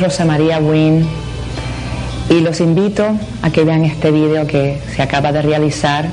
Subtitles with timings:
[0.00, 1.06] Rosa María Wynn
[2.30, 3.04] y los invito
[3.42, 6.08] a que vean este video que se acaba de realizar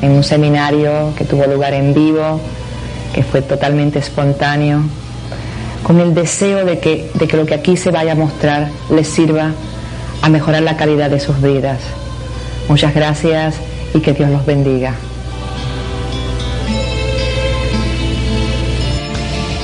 [0.00, 2.40] en un seminario que tuvo lugar en vivo,
[3.12, 4.82] que fue totalmente espontáneo,
[5.82, 9.08] con el deseo de que, de que lo que aquí se vaya a mostrar les
[9.08, 9.50] sirva
[10.20, 11.80] a mejorar la calidad de sus vidas.
[12.68, 13.56] Muchas gracias
[13.92, 14.94] y que Dios los bendiga.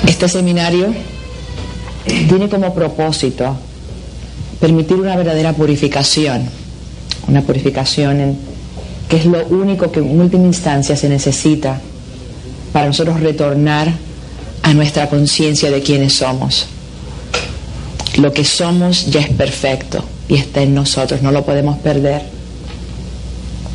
[0.05, 0.93] Este seminario
[2.29, 3.57] tiene como propósito
[4.61, 6.43] permitir una verdadera purificación,
[7.29, 8.37] una purificación
[9.09, 11.81] que es lo único que en última instancia se necesita
[12.73, 13.93] para nosotros retornar
[14.63, 16.67] a nuestra conciencia de quiénes somos.
[18.19, 22.23] Lo que somos ya es perfecto y está en nosotros, no lo podemos perder.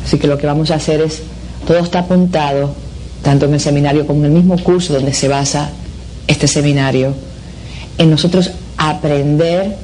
[0.04, 1.22] Así que lo que vamos a hacer es,
[1.66, 2.74] todo está apuntado,
[3.22, 5.70] tanto en el seminario como en el mismo curso donde se basa
[6.26, 7.14] este seminario,
[7.98, 9.76] en nosotros aprender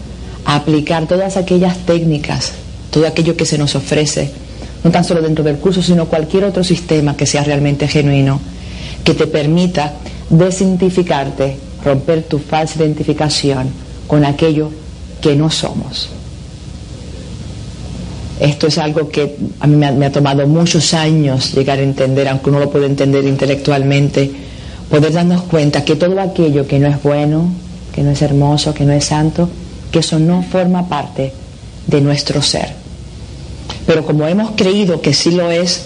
[0.56, 2.52] aplicar todas aquellas técnicas,
[2.90, 4.30] todo aquello que se nos ofrece,
[4.82, 8.40] no tan solo dentro del curso, sino cualquier otro sistema que sea realmente genuino,
[9.04, 9.94] que te permita
[10.28, 13.70] desidentificarte, romper tu falsa identificación
[14.06, 14.70] con aquello
[15.20, 16.08] que no somos.
[18.40, 21.82] Esto es algo que a mí me ha, me ha, tomado muchos años llegar a
[21.82, 24.30] entender, aunque uno lo puede entender intelectualmente,
[24.88, 27.52] poder darnos cuenta que todo aquello que no es bueno,
[27.94, 29.50] que no es hermoso, que no es santo,
[29.90, 31.32] que eso no forma parte
[31.86, 32.72] de nuestro ser.
[33.86, 35.82] Pero como hemos creído que sí lo es,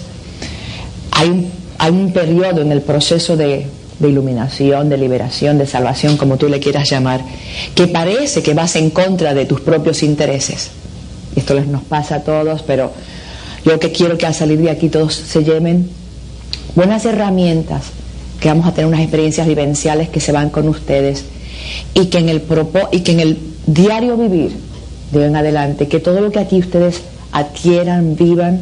[1.11, 3.67] hay un, hay un periodo en el proceso de,
[4.01, 7.23] iluminación, de liberación, de salvación, como tú le quieras llamar,
[7.75, 10.71] que parece que vas en contra de tus propios intereses.
[11.35, 12.93] Esto les nos pasa a todos, pero
[13.65, 15.89] yo que quiero que al salir de aquí todos se lleven
[16.75, 17.85] buenas herramientas,
[18.41, 21.25] que vamos a tener unas experiencias vivenciales que se van con ustedes
[21.95, 22.43] y que en el,
[22.93, 24.53] y que en el diario vivir
[25.13, 27.03] de en adelante, que todo lo que aquí ustedes
[27.33, 28.61] adquieran, vivan,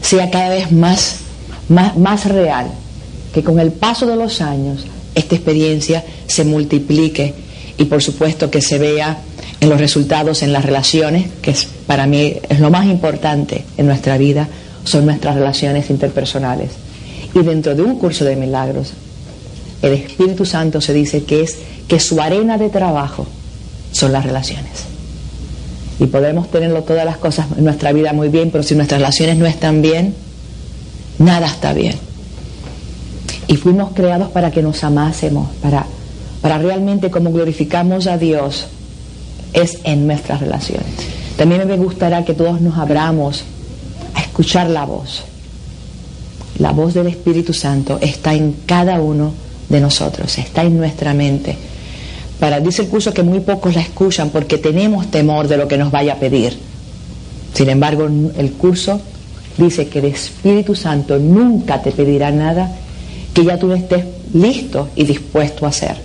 [0.00, 1.16] sea cada vez más,
[1.68, 2.66] más, más real,
[3.32, 4.84] que con el paso de los años
[5.14, 7.34] esta experiencia se multiplique
[7.76, 9.18] y por supuesto que se vea
[9.60, 11.54] en los resultados, en las relaciones, que
[11.86, 14.48] para mí es lo más importante en nuestra vida,
[14.84, 16.70] son nuestras relaciones interpersonales.
[17.34, 18.92] Y dentro de un curso de milagros,
[19.82, 21.56] el Espíritu Santo se dice que es
[21.88, 23.26] que su arena de trabajo
[23.94, 24.84] son las relaciones.
[26.00, 29.38] Y podemos tenerlo todas las cosas en nuestra vida muy bien, pero si nuestras relaciones
[29.38, 30.14] no están bien,
[31.18, 31.94] nada está bien.
[33.46, 35.86] Y fuimos creados para que nos amásemos, para,
[36.42, 38.66] para realmente como glorificamos a Dios,
[39.52, 40.86] es en nuestras relaciones.
[41.36, 43.44] También me gustará que todos nos abramos
[44.14, 45.22] a escuchar la voz.
[46.58, 49.32] La voz del Espíritu Santo está en cada uno
[49.68, 51.56] de nosotros, está en nuestra mente.
[52.38, 55.78] Para, dice el curso que muy pocos la escuchan porque tenemos temor de lo que
[55.78, 56.56] nos vaya a pedir.
[57.54, 59.00] Sin embargo, el curso
[59.56, 62.70] dice que el Espíritu Santo nunca te pedirá nada
[63.32, 65.96] que ya tú no estés listo y dispuesto a hacer.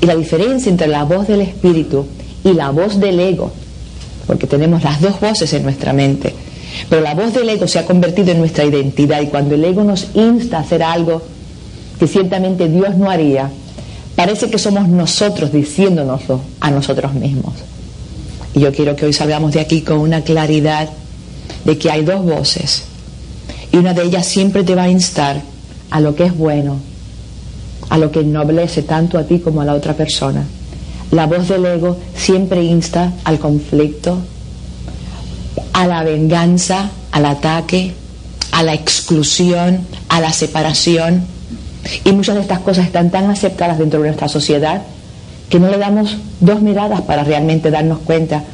[0.00, 2.06] Y la diferencia entre la voz del Espíritu
[2.44, 3.52] y la voz del ego,
[4.26, 6.34] porque tenemos las dos voces en nuestra mente,
[6.88, 9.82] pero la voz del ego se ha convertido en nuestra identidad y cuando el ego
[9.82, 11.22] nos insta a hacer algo
[11.98, 13.50] que ciertamente Dios no haría,
[14.16, 17.54] parece que somos nosotros diciéndonoslo a nosotros mismos.
[18.54, 20.88] Y yo quiero que hoy salgamos de aquí con una claridad
[21.64, 22.84] de que hay dos voces
[23.72, 25.42] y una de ellas siempre te va a instar
[25.90, 26.78] a lo que es bueno,
[27.90, 30.44] a lo que ennoblece tanto a ti como a la otra persona.
[31.10, 34.18] La voz del ego siempre insta al conflicto,
[35.72, 37.92] a la venganza, al ataque,
[38.52, 41.24] a la exclusión, a la separación.
[42.04, 44.82] Y muchas de estas cosas están tan aceptadas dentro de nuestra sociedad
[45.48, 48.44] que no le damos dos miradas para realmente darnos cuenta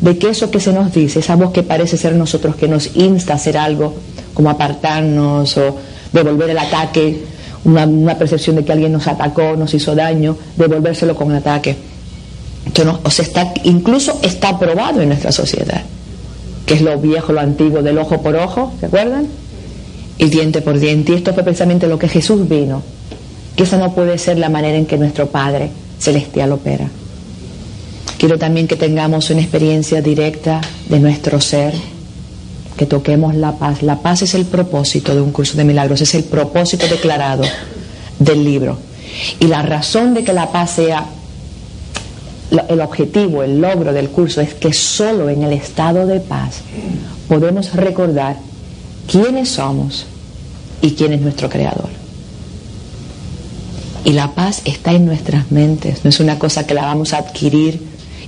[0.00, 2.96] de que eso que se nos dice, esa voz que parece ser nosotros, que nos
[2.96, 3.94] insta a hacer algo,
[4.34, 5.76] como apartarnos o
[6.12, 7.24] devolver el ataque,
[7.64, 11.76] una, una percepción de que alguien nos atacó, nos hizo daño, devolvérselo con un ataque.
[12.74, 15.82] Que no, o está, incluso está aprobado en nuestra sociedad,
[16.66, 19.26] que es lo viejo, lo antiguo, del ojo por ojo, ¿se acuerdan?
[20.20, 21.12] Y diente por diente.
[21.12, 22.82] Y esto fue precisamente lo que Jesús vino,
[23.56, 26.86] que esa no puede ser la manera en que nuestro Padre Celestial opera.
[28.18, 31.72] Quiero también que tengamos una experiencia directa de nuestro ser,
[32.76, 33.82] que toquemos la paz.
[33.82, 37.44] La paz es el propósito de un curso de milagros, es el propósito declarado
[38.18, 38.76] del libro.
[39.38, 41.06] Y la razón de que la paz sea
[42.68, 46.60] el objetivo, el logro del curso es que solo en el estado de paz
[47.26, 48.36] podemos recordar
[49.10, 50.06] quiénes somos
[50.82, 51.88] y quién es nuestro creador.
[54.04, 57.18] Y la paz está en nuestras mentes, no es una cosa que la vamos a
[57.18, 57.80] adquirir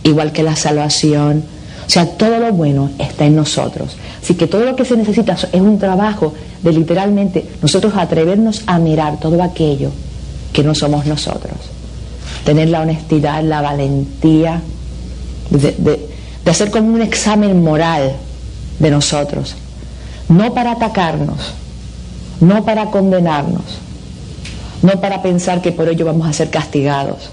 [0.03, 1.45] igual que la salvación.
[1.87, 3.97] O sea, todo lo bueno está en nosotros.
[4.23, 8.79] Así que todo lo que se necesita es un trabajo de literalmente nosotros atrevernos a
[8.79, 9.91] mirar todo aquello
[10.53, 11.57] que no somos nosotros.
[12.45, 14.61] Tener la honestidad, la valentía
[15.51, 16.09] de,
[16.47, 18.13] hacer como un examen moral
[18.79, 19.57] de nosotros.
[20.33, 21.53] No para atacarnos,
[22.41, 23.65] no para condenarnos,
[24.81, 27.29] no para pensar que por ello vamos a ser castigados,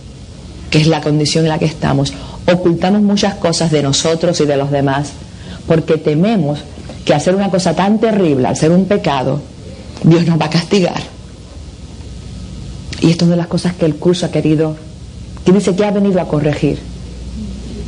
[0.69, 2.13] que es la condición en la que estamos.
[2.51, 5.13] Ocultamos muchas cosas de nosotros y de los demás
[5.65, 6.59] porque tememos
[7.05, 9.39] que hacer una cosa tan terrible, al un pecado,
[10.03, 11.01] Dios nos va a castigar.
[12.99, 14.75] Y esto es de las cosas que el curso ha querido,
[15.45, 16.79] que dice que ha venido a corregir,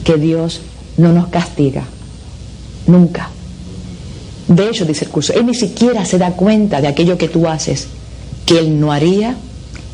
[0.05, 0.61] que Dios
[0.95, 1.83] no nos castiga,
[2.87, 3.29] nunca.
[4.51, 7.47] De hecho, dice el curso, Él ni siquiera se da cuenta de aquello que tú
[7.47, 7.87] haces,
[8.45, 9.35] que Él no haría,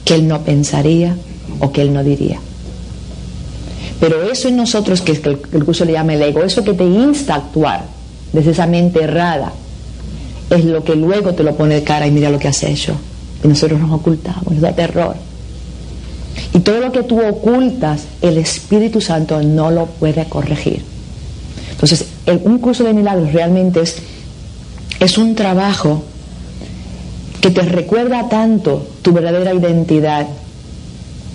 [0.04, 1.16] que Él no pensaría
[1.60, 2.40] o que Él no diría.
[4.00, 7.36] Pero eso en nosotros, que, el, curso le llama el ego, eso que te insta
[7.36, 7.86] a actuar
[8.34, 9.54] desde esa mente errada,
[10.50, 12.96] es lo que luego te lo pone de cara y mira lo que has hecho.
[13.44, 15.16] Y nosotros nos ocultamos, nos da terror.
[16.56, 20.82] Y todo lo que tú ocultas, el Espíritu Santo no lo puede corregir.
[21.72, 22.06] Entonces,
[22.44, 23.98] un curso de milagros realmente es,
[25.00, 26.04] es un trabajo
[27.42, 30.28] que te recuerda tanto tu verdadera identidad,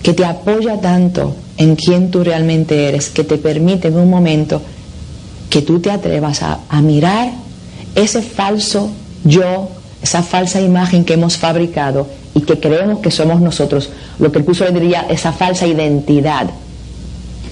[0.01, 4.61] que te apoya tanto en quién tú realmente eres, que te permite en un momento
[5.49, 7.31] que tú te atrevas a, mirar
[7.95, 8.89] ese falso
[9.23, 9.69] yo,
[10.01, 13.89] esa falsa imagen que hemos fabricado y que creemos que somos nosotros,
[14.19, 16.49] lo que el curso le diría, esa falsa identidad,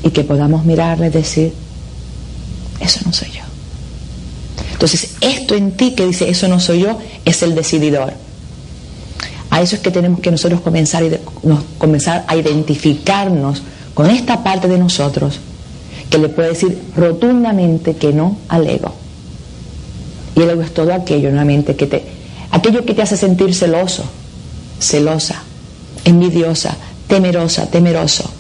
[0.03, 1.53] y que podamos mirarle y decir,
[2.79, 3.30] eso no soy.
[4.81, 8.13] Entonces, esto en ti que dice, eso no soy yo, es el decididor.
[9.51, 11.03] A eso es que tenemos que nosotros comenzar,
[11.77, 13.61] comenzar a identificarnos
[13.93, 15.39] con esta parte de nosotros
[16.09, 18.91] que le puede decir rotundamente que no al ego.
[20.35, 22.03] Y el ego es todo aquello, nuevamente, que te,
[22.49, 24.03] aquello que te hace sentir celoso,
[24.79, 25.43] celosa,
[26.05, 26.75] envidiosa,
[27.05, 28.31] temerosa, temeroso.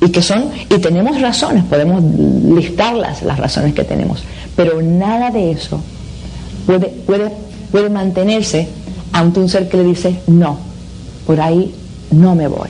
[0.00, 4.24] Y que son, y tenemos razones, podemos listarlas, las razones que tenemos,
[4.56, 5.80] pero nada de eso
[6.66, 8.68] puede, mantenerse
[9.12, 10.58] ante un ser que le dice, no,
[11.26, 11.74] por ahí
[12.10, 12.68] no me voy.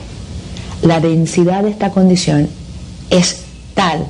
[0.81, 2.47] La densidad de esta condición
[3.09, 3.43] es
[3.73, 4.05] tal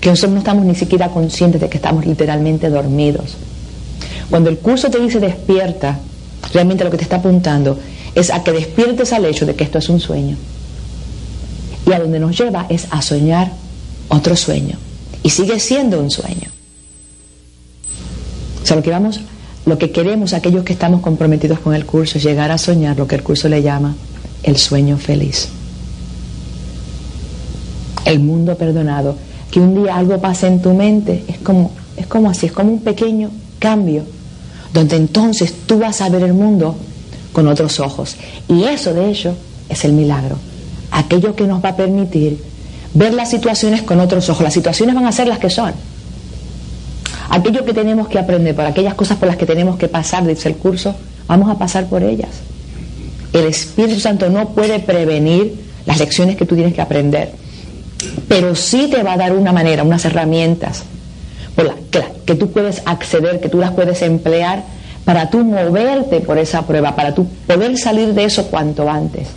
[0.00, 3.36] que nosotros no estamos ni siquiera conscientes de que estamos literalmente dormidos.
[4.30, 5.98] Cuando el curso te dice despierta,
[6.52, 7.78] realmente lo que te está apuntando
[8.14, 10.36] es a que despiertes al hecho de que esto es un sueño.
[11.86, 13.50] Y a donde nos lleva es a soñar
[14.08, 14.76] otro sueño.
[15.22, 16.57] Y sigue siendo un sueño.
[18.74, 19.20] Lo que vamos,
[19.66, 23.06] lo que queremos aquellos que estamos comprometidos con el curso es llegar a soñar lo
[23.06, 23.94] que el curso le llama
[24.42, 25.48] el sueño feliz.
[28.04, 29.16] El mundo perdonado.
[29.50, 32.70] Que un día algo pase en tu mente, es como, es como así, es como
[32.70, 34.04] un pequeño cambio
[34.74, 36.76] donde entonces tú vas a ver el mundo
[37.32, 38.16] con otros ojos.
[38.48, 39.34] Y eso, de hecho,
[39.68, 40.36] es el milagro.
[40.90, 42.42] Aquello que nos va a permitir
[42.94, 44.42] ver las situaciones con otros ojos.
[44.42, 45.72] Las situaciones van a ser las que son.
[47.30, 50.48] Aquello que tenemos que aprender, por aquellas cosas por las que tenemos que pasar, dice
[50.48, 50.94] el curso,
[51.26, 52.30] vamos a pasar por ellas.
[53.32, 55.54] El Espíritu Santo no puede prevenir
[55.84, 57.32] las lecciones que tú tienes que aprender,
[58.28, 60.84] pero sí te va a dar una manera, unas herramientas
[62.24, 64.62] que tú puedes acceder, que tú las puedes emplear
[65.04, 69.28] para tú moverte por esa prueba, para tú poder salir de eso cuanto antes,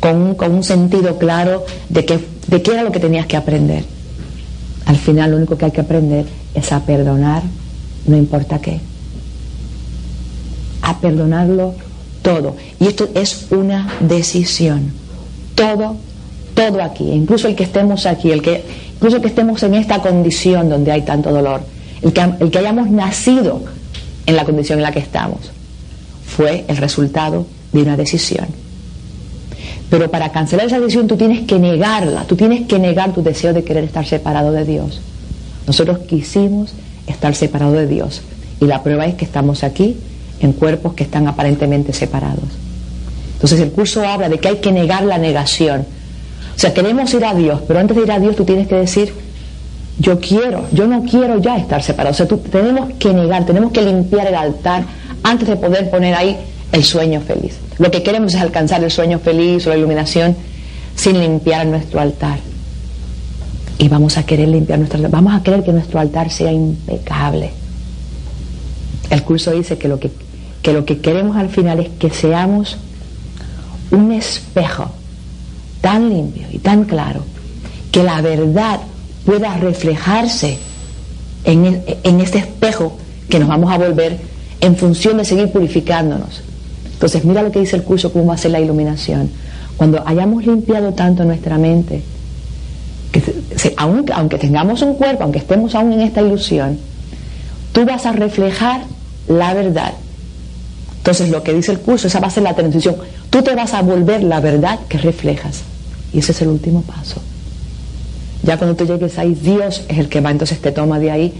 [0.00, 3.36] con un, con un sentido claro de, que, de qué era lo que tenías que
[3.36, 3.84] aprender.
[4.86, 6.24] Al final lo único que hay que aprender
[6.54, 7.42] es a perdonar,
[8.06, 8.80] no importa qué.
[10.82, 11.74] A perdonarlo
[12.22, 12.56] todo.
[12.80, 14.92] Y esto es una decisión.
[15.54, 15.96] Todo,
[16.54, 20.68] todo aquí, incluso el que estemos aquí, el que incluso que estemos en esta condición
[20.68, 21.62] donde hay tanto dolor,
[22.02, 23.62] el que, el que hayamos nacido
[24.26, 25.52] en la condición en la que estamos,
[26.26, 28.46] fue el resultado de una decisión.
[29.90, 33.52] Pero para cancelar esa decisión tú tienes que negarla, tú tienes que negar tu deseo
[33.52, 35.00] de querer estar separado de Dios.
[35.66, 36.72] Nosotros quisimos
[37.06, 38.22] estar separados de Dios
[38.60, 39.96] y la prueba es que estamos aquí
[40.40, 42.44] en cuerpos que están aparentemente separados.
[43.34, 45.86] Entonces el curso habla de que hay que negar la negación,
[46.54, 48.76] o sea, queremos ir a Dios, pero antes de ir a Dios tú tienes que
[48.76, 49.12] decir,
[49.98, 52.12] yo quiero, yo no quiero ya estar separado.
[52.12, 54.84] O sea, tú, tenemos que negar, tenemos que limpiar el altar
[55.22, 56.36] antes de poder poner ahí
[56.72, 57.58] el sueño feliz.
[57.78, 60.36] Lo que queremos es alcanzar el sueño feliz o la iluminación
[60.94, 62.38] sin limpiar nuestro altar.
[63.78, 67.50] Y vamos a querer limpiar nuestro altar, vamos a querer que nuestro altar sea impecable.
[69.10, 70.10] El curso dice que lo que,
[70.62, 72.76] que lo que queremos al final es que seamos
[73.90, 74.90] un espejo
[75.80, 77.24] tan limpio y tan claro
[77.92, 78.80] que la verdad
[79.24, 80.58] pueda reflejarse
[81.44, 82.96] en, en este espejo
[83.28, 84.18] que nos vamos a volver
[84.60, 86.42] en función de seguir purificándonos.
[86.92, 89.30] Entonces, mira lo que dice el curso, cómo ser la iluminación.
[89.76, 92.02] Cuando hayamos limpiado tanto nuestra mente,
[93.76, 96.78] aunque, tengamos un cuerpo, aunque estemos aún en esta ilusión,
[97.72, 98.82] tú vas a reflejar
[99.28, 99.94] la verdad.
[100.98, 102.96] Entonces, lo que dice el curso, esa va a ser la transición.
[103.30, 105.62] Tú te vas a volver la verdad que reflejas.
[106.12, 107.20] Y ese es el último paso.
[108.42, 111.32] Ya cuando tú llegues ahí, Dios es el que va, entonces te toma de ahí.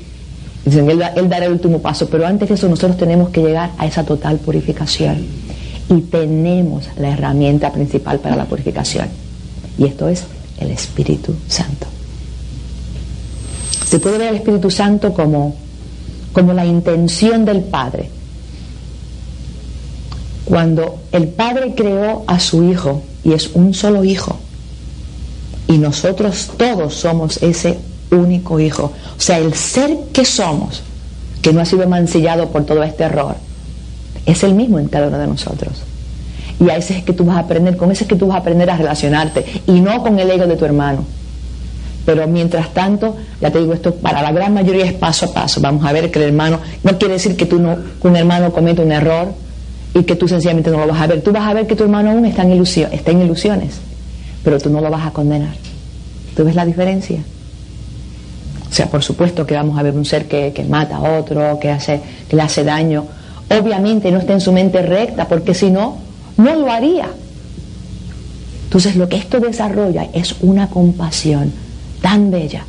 [0.64, 2.08] Dicen, él, él dará el último paso.
[2.08, 5.26] Pero antes de eso, nosotros tenemos que llegar a esa total purificación.
[5.90, 9.08] Y tenemos la herramienta principal para la purificación.
[9.78, 10.24] Y esto es
[10.58, 11.93] el Espíritu Santo.
[13.94, 15.54] Se puede ver el Espíritu Santo como,
[16.32, 18.10] como la intención del Padre.
[20.44, 24.36] Cuando el Padre creó a su Hijo, y es un solo Hijo,
[25.68, 27.78] y nosotros todos somos ese
[28.10, 30.82] único Hijo, o sea, el ser que somos,
[31.40, 33.36] que no ha sido mancillado por todo este error,
[34.26, 35.72] es el mismo en cada uno de nosotros.
[36.58, 38.38] Y a ese es que tú vas a aprender, con ese es que tú vas
[38.38, 41.04] a aprender a relacionarte y no con el ego de tu hermano.
[42.04, 45.60] Pero mientras tanto, ya te digo, esto para la gran mayoría es paso a paso.
[45.60, 48.82] Vamos a ver que el hermano, no quiere decir que, tú no, un hermano cometa
[48.82, 49.32] un error
[49.94, 51.22] y que tú sencillamente no lo vas a ver.
[51.22, 53.76] Tú vas a ver que tu hermano aún está en, ilusión, está en ilusiones,
[54.42, 55.54] pero tú no lo vas a condenar.
[56.36, 57.20] ¿Tú ves la diferencia?
[58.70, 61.58] O sea, por supuesto que vamos a ver un ser que, que mata a otro,
[61.58, 63.06] que, hace, que le hace daño.
[63.48, 65.96] Obviamente no está en su mente recta, porque si no,
[66.36, 67.08] no lo haría.
[68.64, 71.63] Entonces lo que esto desarrolla es una compasión
[72.04, 72.66] tan bella.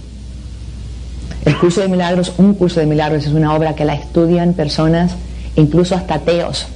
[1.44, 5.12] El curso de milagros, un curso de milagros es una obra que la estudian personas,
[5.58, 6.68] incluso hasta ateos.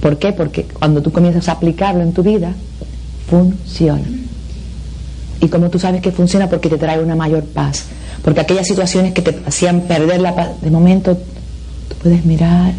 [0.00, 0.32] ¿Por qué?
[0.32, 2.52] Porque cuando tú comienzas a aplicarlo en tu vida,
[3.30, 4.08] funciona.
[5.40, 7.84] Y como tú sabes que funciona porque te trae una mayor paz.
[8.24, 12.72] Porque aquellas situaciones que te hacían perder la paz, de momento tú puedes mirar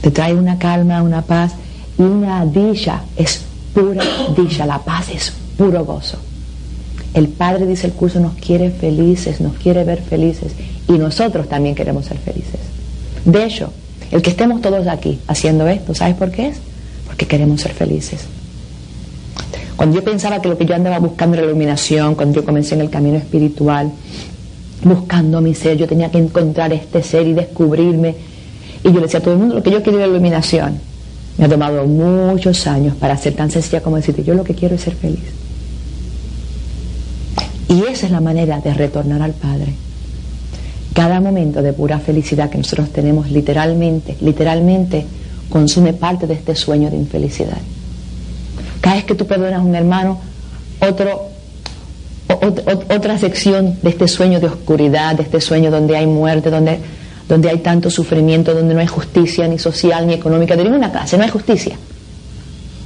[0.00, 1.52] te trae una calma, una paz
[1.96, 4.02] y una dicha, es pura
[4.36, 6.31] dicha, la paz es puro gozo.
[7.14, 10.52] El Padre, dice el curso, nos quiere felices, nos quiere ver felices
[10.88, 12.60] y nosotros también queremos ser felices.
[13.24, 13.70] De hecho,
[14.10, 16.56] el que estemos todos aquí haciendo esto, ¿sabes por qué es?
[17.06, 18.24] Porque queremos ser felices.
[19.76, 22.82] Cuando yo pensaba que lo que yo andaba buscando era iluminación, cuando yo comencé en
[22.82, 23.90] el camino espiritual,
[24.84, 28.14] buscando mi ser, yo tenía que encontrar este ser y descubrirme
[28.84, 30.80] y yo le decía a todo el mundo, lo que yo quiero es la iluminación.
[31.38, 34.74] Me ha tomado muchos años para ser tan sencilla como decirte, yo lo que quiero
[34.74, 35.41] es ser feliz.
[37.92, 39.74] Esa es la manera de retornar al Padre.
[40.94, 45.04] Cada momento de pura felicidad que nosotros tenemos literalmente, literalmente
[45.50, 47.58] consume parte de este sueño de infelicidad.
[48.80, 50.18] Cada vez que tú perdonas a un hermano,
[50.80, 51.28] otro,
[52.88, 56.78] otra sección de este sueño de oscuridad, de este sueño donde hay muerte, donde
[57.28, 61.16] donde hay tanto sufrimiento, donde no hay justicia ni social ni económica de ninguna clase,
[61.16, 61.76] no hay justicia.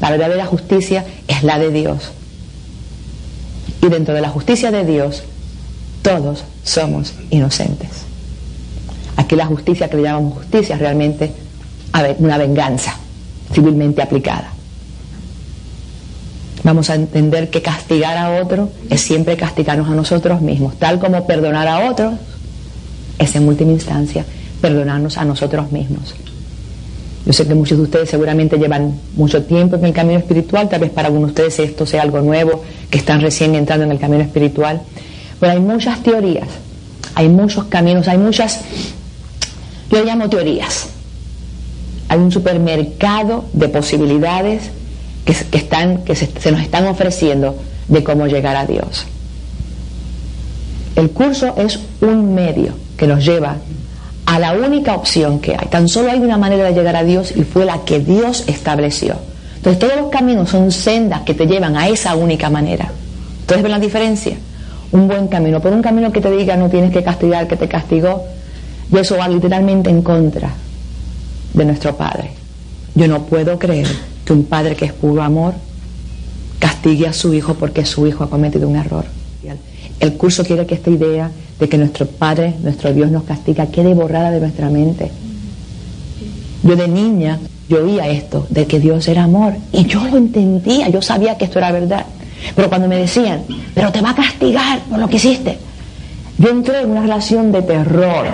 [0.01, 2.13] La verdadera justicia es la de Dios.
[3.83, 5.23] Y dentro de la justicia de Dios,
[6.03, 8.07] todos somos inocentes.
[9.17, 11.33] Aquí la justicia que le llamamos justicia es realmente
[12.19, 12.97] una venganza
[13.53, 14.53] civilmente aplicada.
[16.63, 21.27] Vamos a entender que castigar a otro es siempre castigarnos a nosotros mismos, tal como
[21.27, 22.15] perdonar a otros
[23.19, 24.25] es en última instancia
[24.61, 26.15] perdonarnos a nosotros mismos.
[27.27, 30.81] Yo sé que muchos de ustedes seguramente llevan mucho tiempo en el camino espiritual, tal
[30.81, 33.99] vez para algunos de ustedes esto sea algo nuevo, que están recién entrando en el
[33.99, 34.81] camino espiritual,
[35.41, 36.47] pero hay muchas teorías,
[37.17, 38.61] hay muchos caminos, hay muchas,
[39.91, 40.89] yo llamo teorías.
[42.09, 44.71] Hay un supermercado de posibilidades
[45.25, 47.57] que, están, que se nos están ofreciendo
[47.89, 49.05] de cómo llegar a Dios.
[50.95, 53.57] El curso es un medio que nos lleva
[54.27, 55.69] a la única opción que hay.
[55.69, 59.17] Tan solo hay una manera de llegar a Dios y fue la que Dios estableció.
[59.57, 62.91] Entonces todos los caminos son sendas que te llevan a esa única manera.
[63.41, 64.37] Entonces ven la diferencia.
[64.93, 67.69] Un buen camino, por un camino que te diga no tienes que castigar, que te
[67.69, 68.25] castigó,
[68.93, 70.51] y eso va literalmente en contra
[71.55, 72.31] de nuestro Padre.
[72.95, 73.89] Yo no puedo creer
[74.25, 75.55] que un Padre que es puro amor
[76.59, 79.05] castigue a su hijo porque su hijo ha cometido un error.
[79.99, 83.95] El curso quiere que esta idea de que nuestro Padre, nuestro Dios nos castiga, quede
[83.95, 85.11] borrada de nuestra mente.
[86.63, 90.89] Yo de niña, yo oía esto, de que Dios era amor, y yo lo entendía,
[90.89, 92.05] yo sabía que esto era verdad.
[92.55, 93.43] Pero cuando me decían,
[93.75, 95.59] pero te va a castigar por lo que hiciste,
[96.39, 98.27] yo entré en una relación de terror,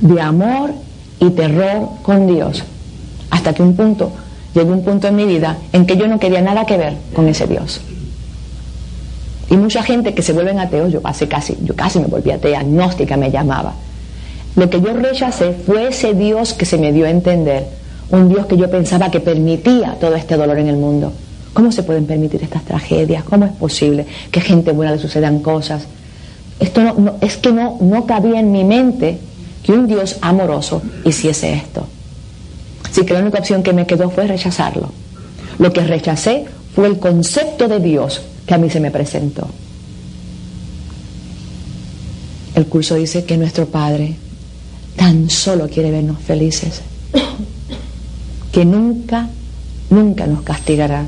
[0.00, 0.72] de amor
[1.20, 2.64] y terror con Dios,
[3.30, 4.10] hasta que un punto,
[4.54, 7.28] llegó un punto en mi vida en que yo no quería nada que ver con
[7.28, 7.80] ese Dios.
[9.52, 12.60] Y mucha gente que se vuelven ateos, yo hace casi, yo casi me volví atea,
[12.60, 13.74] agnóstica me llamaba.
[14.56, 17.66] Lo que yo rechacé fue ese Dios que se me dio a entender,
[18.08, 21.12] un Dios que yo pensaba que permitía todo este dolor en el mundo.
[21.52, 23.24] ¿Cómo se pueden permitir estas tragedias?
[23.24, 25.82] ¿Cómo es posible que a gente buena le sucedan cosas?
[26.58, 29.18] Esto no, es que no, no cabía en mi mente
[29.62, 31.86] que un Dios amoroso hiciese esto.
[32.90, 34.90] Así que la única opción que me quedó fue rechazarlo.
[35.58, 39.48] Lo que rechacé fue el concepto de Dios que a mí se me presentó.
[42.54, 44.16] El curso dice que nuestro Padre
[44.96, 46.82] tan solo quiere vernos felices,
[48.52, 49.28] que nunca,
[49.90, 51.06] nunca nos castigará,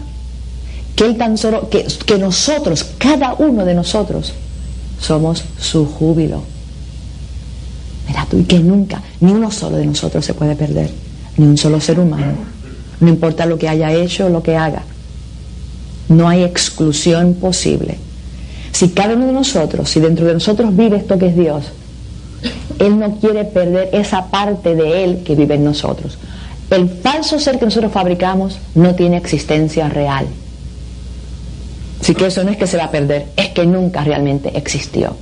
[0.96, 4.32] que Él tan solo, que, que nosotros, cada uno de nosotros,
[5.00, 6.42] somos su júbilo.
[8.08, 10.90] Mira tú, y que nunca, ni uno solo de nosotros se puede perder,
[11.36, 12.36] ni un solo ser humano,
[13.00, 14.82] no importa lo que haya hecho o lo que haga.
[16.08, 17.96] No hay exclusión posible.
[18.72, 21.64] Si cada uno de nosotros, si dentro de nosotros vive esto que es Dios,
[22.78, 26.18] Él no quiere perder esa parte de Él que vive en nosotros.
[26.70, 30.26] El falso ser que nosotros fabricamos no tiene existencia real.
[32.00, 35.16] Así que eso no es que se va a perder, es que nunca realmente existió.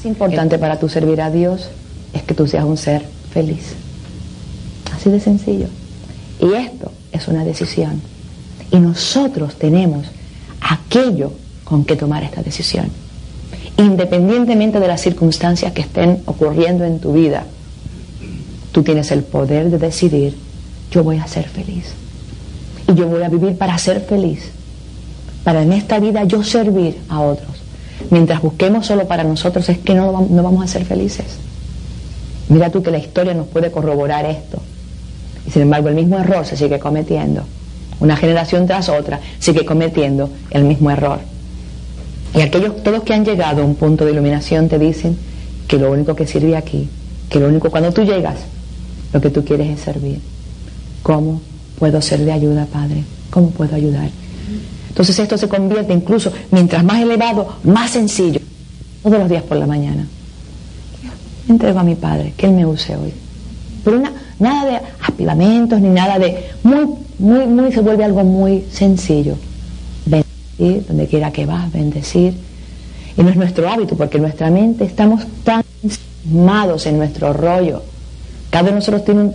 [0.00, 1.68] Es importante para tu servir a Dios
[2.12, 3.02] es que tú seas un ser
[3.32, 3.74] feliz.
[4.94, 5.66] Así de sencillo.
[6.40, 8.00] Y esto es una decisión.
[8.70, 10.06] Y nosotros tenemos
[10.72, 11.32] aquello
[11.64, 12.86] con que tomar esta decisión.
[13.76, 17.44] Independientemente de las circunstancias que estén ocurriendo en tu vida,
[18.72, 20.36] tú tienes el poder de decidir,
[20.90, 21.92] yo voy a ser feliz.
[22.88, 24.50] Y yo voy a vivir para ser feliz.
[25.44, 27.50] Para en esta vida yo servir a otros.
[28.10, 31.26] Mientras busquemos solo para nosotros es que no, no vamos a ser felices.
[32.48, 34.62] Mira tú que la historia nos puede corroborar esto.
[35.46, 37.42] Y sin embargo el mismo error se sigue cometiendo.
[38.00, 41.20] Una generación tras otra sigue cometiendo el mismo error.
[42.34, 45.16] Y aquellos, todos que han llegado a un punto de iluminación te dicen
[45.66, 46.88] que lo único que sirve aquí,
[47.30, 48.36] que lo único cuando tú llegas,
[49.12, 50.20] lo que tú quieres es servir.
[51.02, 51.40] ¿Cómo
[51.78, 53.04] puedo ser de ayuda, Padre?
[53.30, 54.10] ¿Cómo puedo ayudar?
[54.88, 58.40] Entonces esto se convierte incluso, mientras más elevado, más sencillo.
[59.02, 60.06] Todos los días por la mañana.
[61.48, 63.12] Entrego a mi Padre, que Él me use hoy.
[63.84, 66.86] Pero una, nada de apilamentos ni nada de muy,
[67.18, 69.36] muy, muy, se vuelve algo muy sencillo.
[70.04, 72.34] Bendecir, donde quiera que vas, bendecir.
[73.16, 77.82] Y no es nuestro hábito, porque en nuestra mente estamos tan ensamados en nuestro rollo.
[78.50, 79.32] Cada uno de nosotros tiene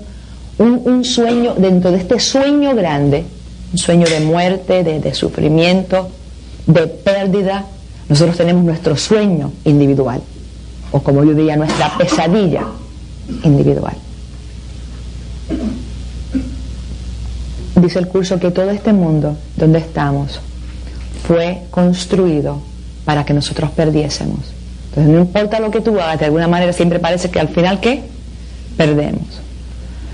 [0.57, 3.23] un, sueño, dentro de este sueño grande,
[3.71, 6.09] un sueño de muerte, de, de sufrimiento,
[6.67, 7.65] de pérdida,
[8.09, 10.21] nosotros tenemos nuestro sueño individual,
[10.91, 12.65] o como yo diría, nuestra pesadilla
[13.43, 13.95] individual.
[17.75, 20.39] Dice el curso que todo este mundo donde estamos
[21.27, 22.61] fue construido
[23.05, 24.39] para que nosotros perdiésemos.
[24.89, 27.79] Entonces no importa lo que tú hagas, de alguna manera siempre parece que al final
[27.79, 28.03] ¿qué?
[28.77, 29.41] Perdemos.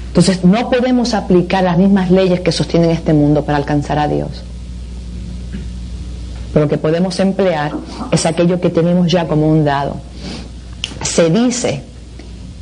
[0.07, 4.29] Entonces no podemos aplicar las mismas leyes que sostienen este mundo para alcanzar a Dios.
[6.53, 7.73] Lo que podemos emplear
[8.11, 9.97] es aquello que tenemos ya como un dado.
[11.03, 11.83] Se dice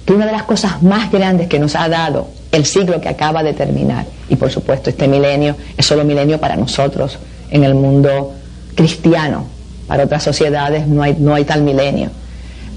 [0.05, 3.44] que una de las cosas más grandes que nos ha dado el siglo que acaba
[3.44, 8.34] de terminar, y por supuesto este milenio es solo milenio para nosotros en el mundo
[8.76, 9.46] cristiano,
[9.88, 12.10] para otras sociedades no hay, no hay tal milenio.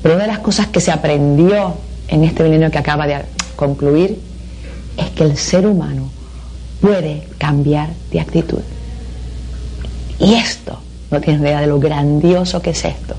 [0.02, 1.74] Pero una de las cosas que se aprendió
[2.08, 3.20] en este milenio que acaba de
[3.56, 4.18] concluir
[4.96, 6.10] es que el ser humano
[6.80, 8.60] puede cambiar de actitud.
[10.18, 10.78] Y esto,
[11.10, 13.14] no tienes idea de lo grandioso que es esto.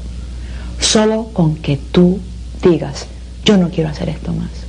[0.79, 2.19] Solo con que tú
[2.61, 3.07] digas,
[3.45, 4.68] yo no quiero hacer esto más.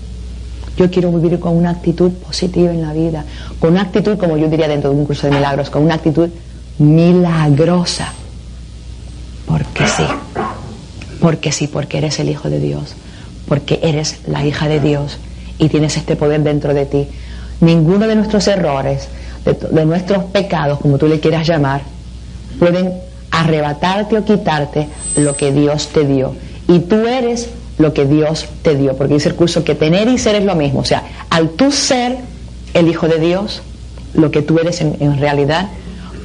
[0.81, 3.27] Yo quiero vivir con una actitud positiva en la vida,
[3.59, 6.31] con una actitud, como yo diría dentro de un curso de milagros, con una actitud
[6.79, 8.15] milagrosa.
[9.45, 10.05] Porque sí,
[11.21, 12.95] porque sí, porque eres el Hijo de Dios,
[13.47, 15.19] porque eres la hija de Dios
[15.59, 17.07] y tienes este poder dentro de ti.
[17.61, 19.07] Ninguno de nuestros errores,
[19.45, 21.83] de, de nuestros pecados, como tú le quieras llamar,
[22.59, 22.95] pueden
[23.31, 26.35] arrebatarte o quitarte lo que Dios te dio.
[26.69, 30.19] Y tú eres lo que Dios te dio, porque dice el curso que tener y
[30.19, 32.19] ser es lo mismo, o sea, al tú ser
[32.75, 33.63] el Hijo de Dios,
[34.13, 35.69] lo que tú eres en, realidad,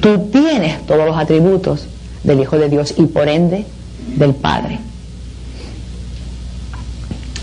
[0.00, 1.86] tú tienes todos los atributos
[2.24, 3.64] del Hijo de Dios y por ende
[4.16, 4.78] del Padre.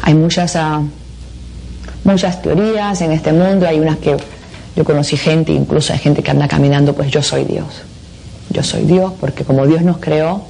[0.04, 0.86] Hay muchas, uh,
[2.04, 4.16] muchas teorías en este mundo, hay unas que
[4.76, 7.82] yo conocí gente, incluso hay gente que anda caminando, pues yo soy Dios.
[8.52, 10.44] Yo soy Dios porque como Dios nos creó,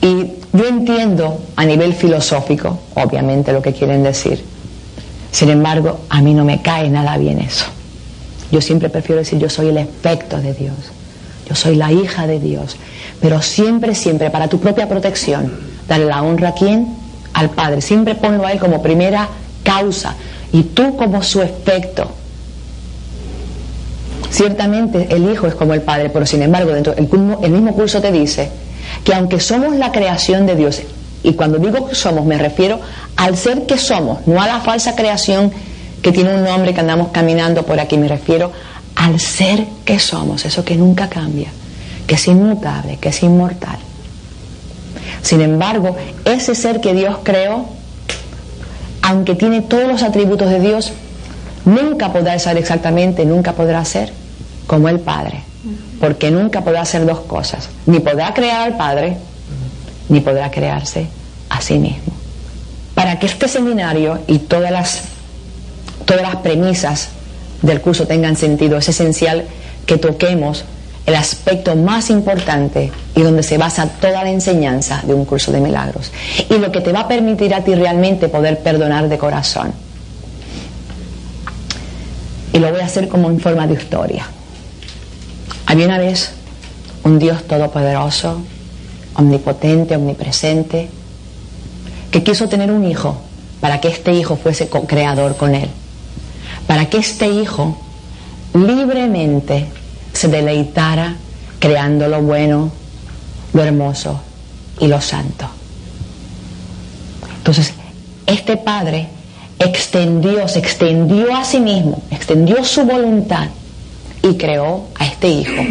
[0.00, 4.44] y yo entiendo a nivel filosófico, obviamente, lo que quieren decir.
[5.30, 7.64] Sin embargo, a mí no me cae nada bien eso.
[8.50, 10.76] Yo siempre prefiero decir yo soy el efecto de Dios.
[11.48, 12.76] yo soy la hija de Dios.
[13.20, 15.52] Pero siempre, siempre, para tu propia protección,
[15.88, 16.94] dale la honra a quién?
[17.32, 17.80] Al Padre.
[17.80, 19.28] Siempre ponlo a Él como primera
[19.64, 20.14] causa
[20.52, 22.10] y tú como su efecto.
[24.30, 27.08] Ciertamente el Hijo es como el Padre, pero sin embargo dentro el,
[27.42, 28.50] el mismo curso te dice
[29.04, 30.82] que aunque somos la creación de Dios,
[31.22, 32.80] y cuando digo que somos me refiero
[33.16, 35.52] al ser que somos, no a la falsa creación
[36.02, 38.52] que tiene un nombre que andamos caminando por aquí, me refiero
[38.96, 41.48] al ser que somos, eso que nunca cambia,
[42.06, 43.78] que es inmutable, que es inmortal.
[45.22, 47.66] Sin embargo, ese ser que Dios creó,
[49.02, 50.92] aunque tiene todos los atributos de Dios,
[51.64, 54.12] nunca podrá ser exactamente, nunca podrá ser
[54.66, 55.44] como el Padre,
[56.02, 59.18] porque nunca podrá hacer dos cosas, ni podrá crear al Padre,
[60.08, 61.06] ni podrá crearse
[61.48, 62.12] a sí mismo.
[62.96, 65.02] Para que este seminario y todas las,
[66.04, 67.10] todas las premisas
[67.62, 69.44] del curso tengan sentido, es esencial
[69.86, 70.64] que toquemos
[71.06, 75.60] el aspecto más importante y donde se basa toda la enseñanza de un curso de
[75.60, 76.10] milagros
[76.50, 79.72] y lo que te va a permitir a ti realmente poder perdonar de corazón.
[82.52, 84.26] Y lo voy a hacer como en forma de historia.
[85.72, 86.32] Había una vez
[87.02, 88.42] un Dios todopoderoso,
[89.14, 90.90] omnipotente, omnipresente,
[92.10, 93.16] que quiso tener un hijo
[93.58, 95.70] para que este hijo fuese creador con él,
[96.66, 97.78] para que este hijo
[98.52, 99.64] libremente
[100.12, 101.16] se deleitara
[101.58, 102.70] creando lo bueno,
[103.54, 104.20] lo hermoso
[104.78, 105.46] y lo santo.
[107.38, 107.72] Entonces,
[108.26, 109.08] este padre
[109.58, 113.48] extendió, se extendió a sí mismo, extendió su voluntad
[114.22, 115.62] y creó a este hijo,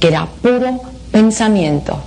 [0.00, 0.80] que era puro
[1.12, 2.00] pensamiento.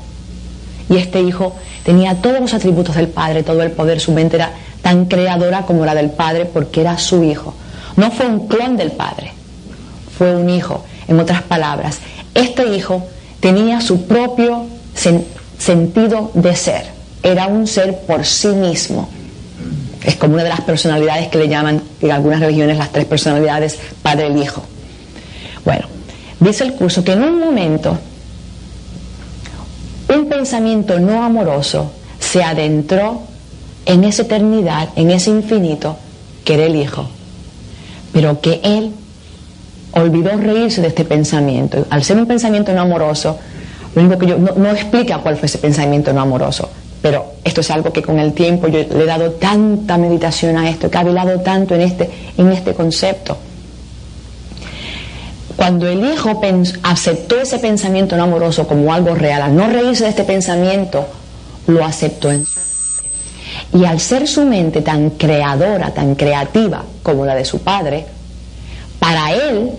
[0.89, 4.51] Y este hijo tenía todos los atributos del padre, todo el poder, su mente era
[4.81, 7.53] tan creadora como la del padre porque era su hijo.
[7.95, 9.31] No fue un clon del padre,
[10.17, 10.83] fue un hijo.
[11.07, 11.99] En otras palabras,
[12.33, 13.05] este hijo
[13.39, 14.65] tenía su propio
[15.57, 16.85] sentido de ser,
[17.23, 19.09] era un ser por sí mismo.
[20.03, 23.77] Es como una de las personalidades que le llaman en algunas religiones las tres personalidades
[24.01, 24.63] Padre el Hijo.
[25.65, 25.85] Bueno,
[26.39, 27.97] dice el curso que en un momento
[30.13, 33.21] un pensamiento no amoroso se adentró
[33.85, 35.97] en esa eternidad, en ese infinito
[36.43, 37.07] que era el Hijo,
[38.13, 38.91] pero que él
[39.93, 41.85] olvidó reírse de este pensamiento.
[41.89, 43.37] Al ser un pensamiento no amoroso,
[43.93, 46.69] que yo no, explica cuál fue ese pensamiento no amoroso,
[47.01, 50.69] pero esto es algo que con el tiempo yo le he dado tanta meditación a
[50.69, 53.37] esto, he cavilado tanto en este, en este concepto.
[55.61, 56.41] Cuando el hijo
[56.81, 61.05] aceptó ese pensamiento no amoroso como algo real, al no reírse de este pensamiento,
[61.67, 63.77] lo aceptó en su mente.
[63.77, 68.07] Y al ser su mente tan creadora, tan creativa como la de su padre,
[68.97, 69.69] para él,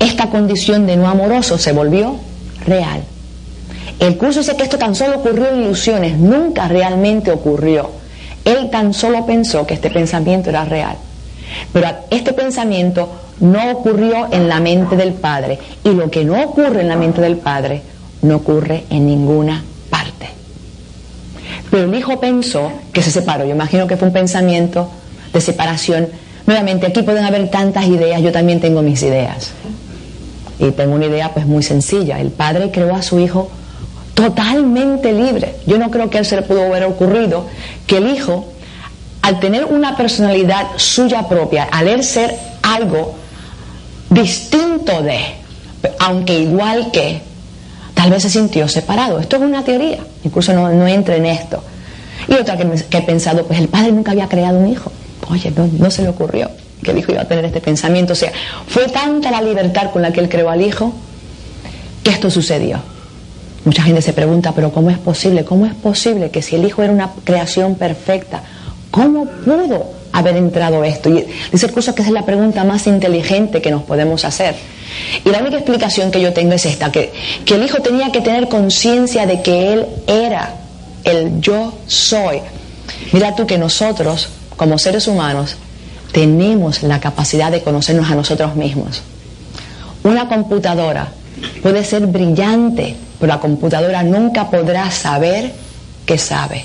[0.00, 2.16] esta condición de no amoroso se volvió
[2.64, 3.02] real.
[4.00, 7.90] El curso dice que esto tan solo ocurrió en ilusiones, nunca realmente ocurrió.
[8.46, 10.96] Él tan solo pensó que este pensamiento era real.
[11.74, 13.10] Pero este pensamiento
[13.40, 15.58] no ocurrió en la mente del Padre.
[15.84, 17.82] Y lo que no ocurre en la mente del Padre
[18.22, 20.28] no ocurre en ninguna parte.
[21.70, 23.44] Pero el Hijo pensó que se separó.
[23.44, 24.88] Yo imagino que fue un pensamiento
[25.32, 26.08] de separación
[26.48, 29.50] Nuevamente, aquí pueden haber tantas ideas, yo también tengo mis ideas.
[30.58, 32.18] Y tengo una idea pues muy sencilla.
[32.20, 33.50] El padre creó a su hijo
[34.14, 35.56] totalmente libre.
[35.66, 37.44] Yo no creo que a él se le pudo haber ocurrido
[37.86, 38.48] que el hijo,
[39.20, 43.14] al tener una personalidad suya propia, al él ser algo
[44.10, 45.20] distinto de,
[45.98, 47.20] aunque igual que,
[47.94, 49.18] tal vez se sintió separado.
[49.18, 51.62] Esto es una teoría, incluso no, no entra en esto.
[52.28, 54.92] Y otra que, he pensado, pues el padre nunca había creado un hijo.
[55.30, 56.50] Oye, no, se le ocurrió
[56.82, 58.12] que el hijo iba a tener este pensamiento.
[58.12, 58.32] O sea,
[58.66, 60.92] fue tanta la libertad con la que él creó al hijo
[62.02, 62.80] que esto sucedió.
[63.64, 65.44] Mucha gente se pregunta, pero ¿cómo es posible?
[65.44, 68.42] ¿Cómo es posible que si el hijo era una creación perfecta,
[68.90, 71.10] ¿cómo pudo haber entrado esto?
[71.10, 74.54] Y dice el curso que es la pregunta más inteligente que nos podemos hacer.
[75.24, 77.12] Y la única explicación que yo tengo es esta, que,
[77.44, 80.54] que el hijo tenía que tener conciencia de que él era
[81.04, 82.40] el yo soy.
[83.12, 85.56] Mira tú que nosotros como seres humanos,
[86.12, 89.02] tenemos la capacidad de conocernos a nosotros mismos.
[90.02, 91.08] Una computadora
[91.62, 95.52] puede ser brillante, pero la computadora nunca podrá saber
[96.04, 96.64] que sabe.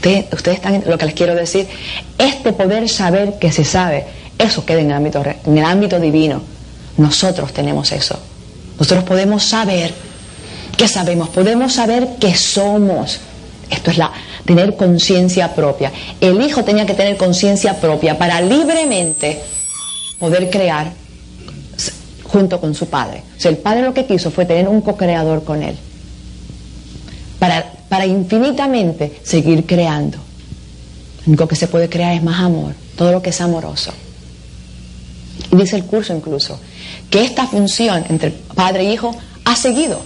[0.00, 1.68] Ustedes, ustedes están lo que les quiero decir.
[2.16, 4.06] Este poder saber que se sabe,
[4.38, 6.40] eso queda en el ámbito, en el ámbito divino.
[6.96, 8.18] Nosotros tenemos eso.
[8.78, 9.92] Nosotros podemos saber
[10.74, 13.20] que sabemos, podemos saber que somos.
[13.68, 14.10] Esto es la,
[14.46, 15.92] tener conciencia propia.
[16.18, 19.38] El hijo tenía que tener conciencia propia para libremente
[20.18, 20.92] poder crear
[22.24, 23.22] junto con su padre.
[23.36, 25.76] O sea, el padre lo que quiso fue tener un co-creador con él.
[27.38, 30.16] Para, para infinitamente seguir creando.
[31.26, 33.92] Lo único que se puede crear es más amor, todo lo que es amoroso.
[35.50, 36.58] Y dice el curso incluso
[37.10, 40.00] que esta función entre padre e hijo ha seguido.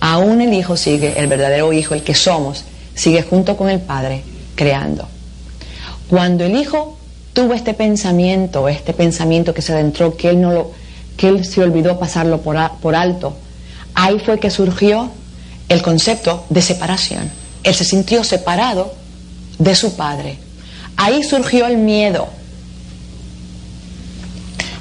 [0.00, 2.64] Aún el hijo sigue, el verdadero hijo, el que somos,
[2.94, 4.22] sigue junto con el padre
[4.56, 5.06] creando.
[6.10, 6.98] Cuando el hijo
[7.32, 10.72] tuvo este pensamiento, este pensamiento que se adentró, que él no lo,
[11.16, 13.36] que él se olvidó pasarlo por, por alto,
[13.94, 15.12] ahí fue que surgió
[15.68, 17.30] el concepto de separación.
[17.62, 18.94] Él se sintió separado
[19.58, 20.38] de su padre.
[20.96, 22.28] Ahí surgió el miedo.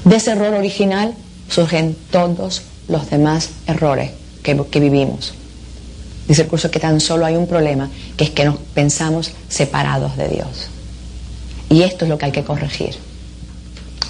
[0.04, 1.14] De ese error original
[1.50, 4.12] surgen todos los demás errores
[4.44, 5.34] que, vivimos.
[6.28, 10.16] Dice el curso que tan solo hay un problema, que es que nos pensamos separados
[10.18, 10.68] de Dios.
[11.70, 12.96] Y esto es lo que hay que corregir.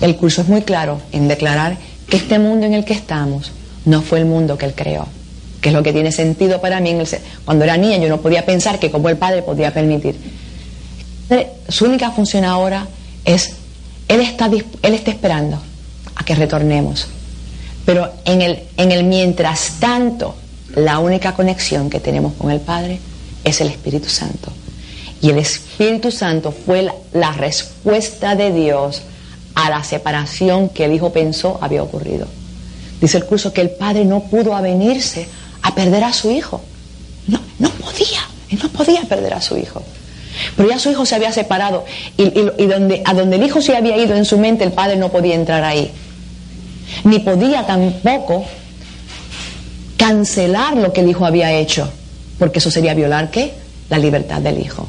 [0.01, 1.77] El curso es muy claro en declarar
[2.09, 3.51] que este mundo en el que estamos
[3.85, 5.07] no fue el mundo que Él creó,
[5.65, 6.95] que es lo que tiene sentido para mí.
[7.43, 10.13] Cuando era niña yo no podía pensar que como el Padre podía permitir
[11.67, 12.85] su única función ahora
[13.23, 13.53] es,
[14.07, 15.59] él está, él está esperando
[16.15, 17.07] a que retornemos.
[17.83, 20.35] Pero en el, en el mientras tanto,
[20.75, 22.99] la única conexión que tenemos con el Padre
[23.43, 24.51] es el Espíritu Santo.
[25.19, 29.01] Y el Espíritu Santo fue la respuesta de Dios
[29.55, 32.27] a la separación que el Hijo pensó había ocurrido.
[33.01, 35.27] Dice el curso que el Padre no pudo avenirse
[35.65, 36.61] a perder a su Hijo.
[37.27, 38.21] No, no podía,
[38.61, 39.83] no podía perder a su Hijo.
[40.55, 41.85] Pero ya su hijo se había separado
[42.17, 42.29] y,
[42.65, 45.35] donde, a donde el hijo se había ido en su mente, el padre no podía
[45.35, 45.91] entrar ahí.
[47.05, 48.45] Ni podía tampoco
[49.97, 51.89] cancelar lo que el hijo había hecho,
[52.37, 53.53] porque eso sería violar qué?
[53.89, 54.87] La libertad del hijo.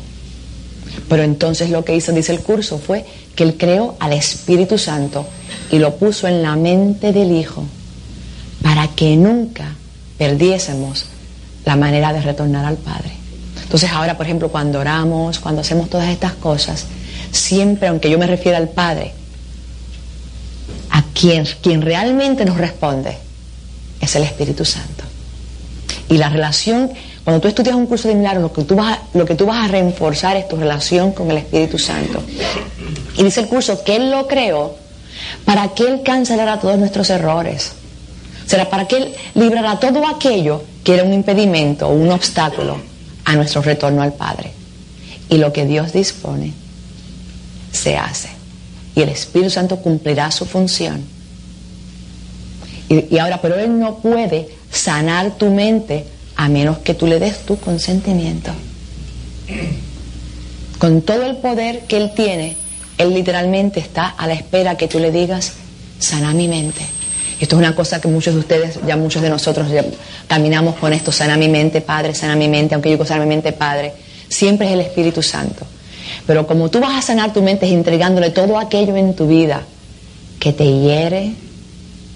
[1.09, 5.27] Pero entonces lo que hizo, dice el curso, fue que él creó al Espíritu Santo
[5.71, 7.65] y lo puso en la mente del hijo
[8.63, 9.76] para que nunca
[10.19, 11.07] perdiésemos
[11.65, 13.13] la manera de retornar al Padre.
[13.63, 16.87] Entonces ahora, por ejemplo, cuando oramos, cuando hacemos todas estas cosas,
[17.33, 19.13] siempre, aunque yo me refiera al Padre,
[20.91, 23.17] a quien, quien realmente nos responde
[24.01, 25.05] es el Espíritu Santo.
[26.09, 26.91] Y la relación,
[27.25, 29.47] cuando tú estudias un curso de milagros, lo que tú vas a, lo que tú
[29.47, 32.23] vas a reforzar es tu relación con el Espíritu Santo.
[33.17, 34.77] Y dice el curso que Él lo creó
[35.45, 37.73] para que Él cancelara todos nuestros errores.
[38.47, 42.79] Será para que Él librara todo aquello que era un impedimento o un obstáculo
[43.25, 44.53] a nuestro retorno al Padre.
[45.29, 46.53] Y lo que Dios dispone
[47.73, 48.29] se hace.
[48.95, 51.05] Y el Espíritu Santo cumplirá su función.
[52.89, 56.05] Y, ahora, pero Él no puede sanar tu mente
[56.37, 58.53] a menos que tú le des tu consentimiento.
[60.79, 62.57] Con todo el poder que Él tiene,
[62.97, 65.55] Él literalmente está a la espera que tú le digas,
[65.99, 66.87] sana mi mente.
[67.39, 69.69] Esto es una cosa que muchos de ustedes, ya muchos de nosotros
[70.27, 73.29] caminamos con esto, sana mi mente, Padre, sana mi mente, aunque yo digo sana mi
[73.29, 73.93] mente, Padre,
[74.29, 75.67] siempre es el Espíritu Santo.
[76.27, 79.63] Pero como tú vas a sanar tu mente es entregándole todo aquello en tu vida
[80.41, 81.35] que te hiere,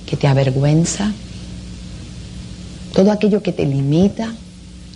[0.06, 1.12] que te avergüenza,
[2.94, 4.32] todo aquello que te limita,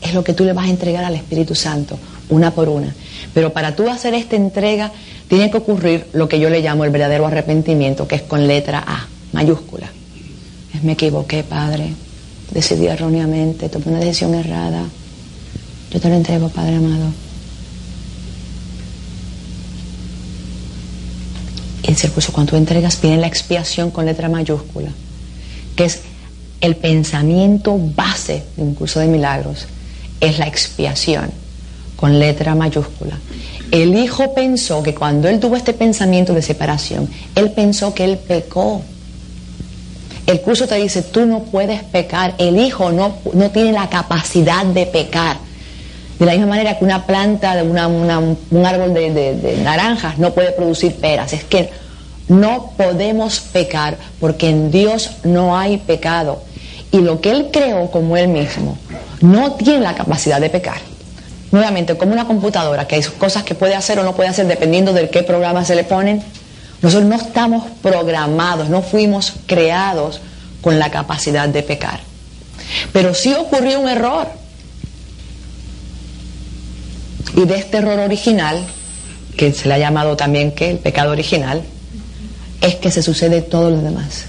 [0.01, 1.99] es lo que tú le vas a entregar al Espíritu Santo,
[2.31, 2.95] una por una.
[3.35, 4.91] Pero para tú hacer esta entrega,
[5.29, 8.83] tiene que ocurrir lo que yo le llamo el verdadero arrepentimiento, que es con letra
[8.87, 9.91] A, mayúscula
[10.83, 11.91] me equivoqué, Padre,
[12.51, 14.85] decidí erróneamente, tomé una decisión errada.
[15.91, 17.13] Yo te lo entrego, Padre amado.
[21.87, 24.89] Y el curso, cuando tú entregas, viene la expiación con letra mayúscula,
[25.77, 26.01] que es
[26.61, 29.67] el pensamiento base de un curso de milagros,
[30.19, 31.31] es la expiación
[31.97, 33.19] con letra mayúscula.
[33.71, 38.19] El hijo pensó que cuando él tuvo este pensamiento de separación, él pensó que él
[38.19, 38.83] pecó
[40.27, 44.65] el curso te dice, tú no puedes pecar, el hijo no, no tiene la capacidad
[44.65, 45.37] de pecar.
[46.19, 50.53] De la misma manera que una planta, una, un árbol de, de naranjas no puede
[50.53, 51.33] producir peras.
[51.33, 51.71] Es que
[52.29, 56.43] no podemos pecar porque en Dios no hay pecado.
[56.91, 58.79] Y lo que Él creó como Él mismo
[59.21, 60.79] no tiene la capacidad de pecar.
[61.51, 64.93] Nuevamente, como una computadora, que hay cosas que puede hacer o no puede hacer dependiendo
[64.93, 66.23] de qué programa se le ponen,
[66.85, 70.21] nosotros no estamos programados, no fuimos creados
[70.61, 72.01] con la capacidad de pecar.
[72.93, 74.29] Pero sí ocurrió un error.
[77.35, 78.63] Y de este error original,
[79.35, 81.63] que se le ha llamado también que el pecado original,
[82.61, 84.27] es que se sucede todo lo demás.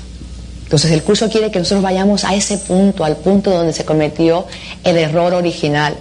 [0.63, 4.47] Entonces el curso quiere que nosotros vayamos a ese punto, al punto donde se cometió
[4.85, 5.97] el error original.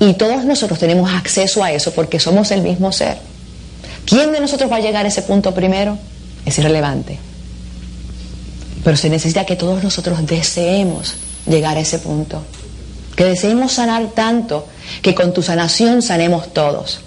[0.00, 3.27] Y todos nosotros tenemos acceso a eso porque somos el mismo ser.
[4.08, 5.98] ¿Quién de nosotros va a llegar a ese punto primero?
[6.46, 7.18] Es irrelevante.
[8.82, 11.16] Pero se necesita que todos nosotros deseemos
[11.46, 12.42] llegar a ese punto.
[13.16, 14.66] Que deseemos sanar tanto
[15.02, 17.00] que con tu sanación sanemos todos.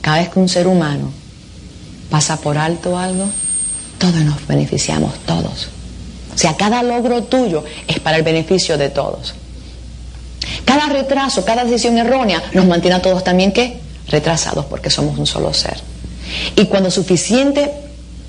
[0.00, 1.12] Cada vez que un ser humano
[2.08, 3.26] pasa por alto algo,
[3.98, 5.68] todos nos beneficiamos, todos.
[6.34, 9.34] O sea, cada logro tuyo es para el beneficio de todos.
[10.64, 13.80] Cada retraso, cada decisión errónea nos mantiene a todos también ¿qué?
[14.08, 15.91] retrasados porque somos un solo ser.
[16.56, 17.70] Y cuando suficiente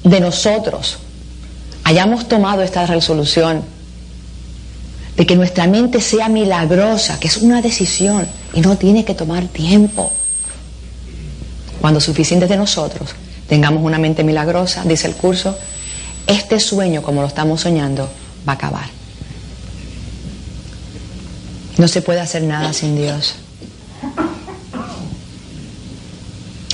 [0.03, 0.97] de nosotros
[1.83, 3.63] hayamos tomado esta resolución
[5.15, 9.47] de que nuestra mente sea milagrosa, que es una decisión y no tiene que tomar
[9.47, 10.11] tiempo.
[11.81, 13.11] Cuando suficientes de nosotros
[13.47, 15.57] tengamos una mente milagrosa, dice el curso,
[16.25, 18.09] este sueño como lo estamos soñando
[18.47, 18.85] va a acabar.
[21.77, 23.35] No se puede hacer nada sin Dios.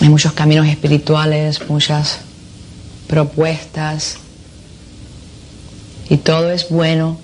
[0.01, 2.19] Hay muchos caminos espirituales, muchas
[3.07, 4.17] propuestas.
[6.09, 7.17] Y todo es bueno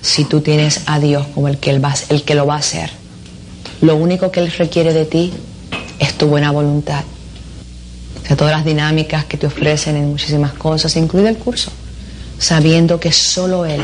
[0.00, 2.90] si tú tienes a Dios como el que, va, el que lo va a hacer.
[3.80, 5.32] Lo único que Él requiere de ti
[5.98, 7.04] es tu buena voluntad.
[8.22, 11.70] O sea, todas las dinámicas que te ofrecen en muchísimas cosas, incluido el curso,
[12.38, 13.82] sabiendo que solo Él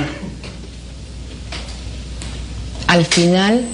[2.86, 3.64] al final,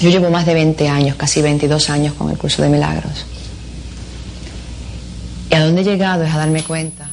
[0.00, 3.24] yo llevo más de 20 años, casi 22 años con el curso de milagros.
[5.64, 7.08] Dónde he llegado es a darme cuenta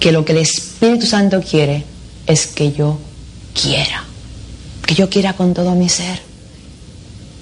[0.00, 1.84] que lo que el Espíritu Santo quiere
[2.26, 2.98] es que yo
[3.60, 4.04] quiera,
[4.86, 6.20] que yo quiera con todo mi ser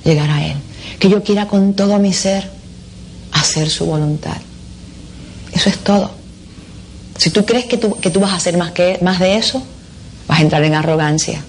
[0.04, 0.56] llegar a Él,
[0.98, 2.50] que yo quiera con todo mi ser
[3.32, 4.36] hacer su voluntad.
[5.52, 6.10] Eso es todo.
[7.16, 9.62] Si tú crees que tú, que tú vas a hacer más, que, más de eso,
[10.26, 11.42] vas a entrar en arrogancia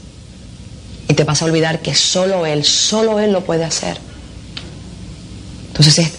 [1.08, 3.98] y te vas a olvidar que solo Él, solo Él lo puede hacer.
[5.68, 6.12] Entonces,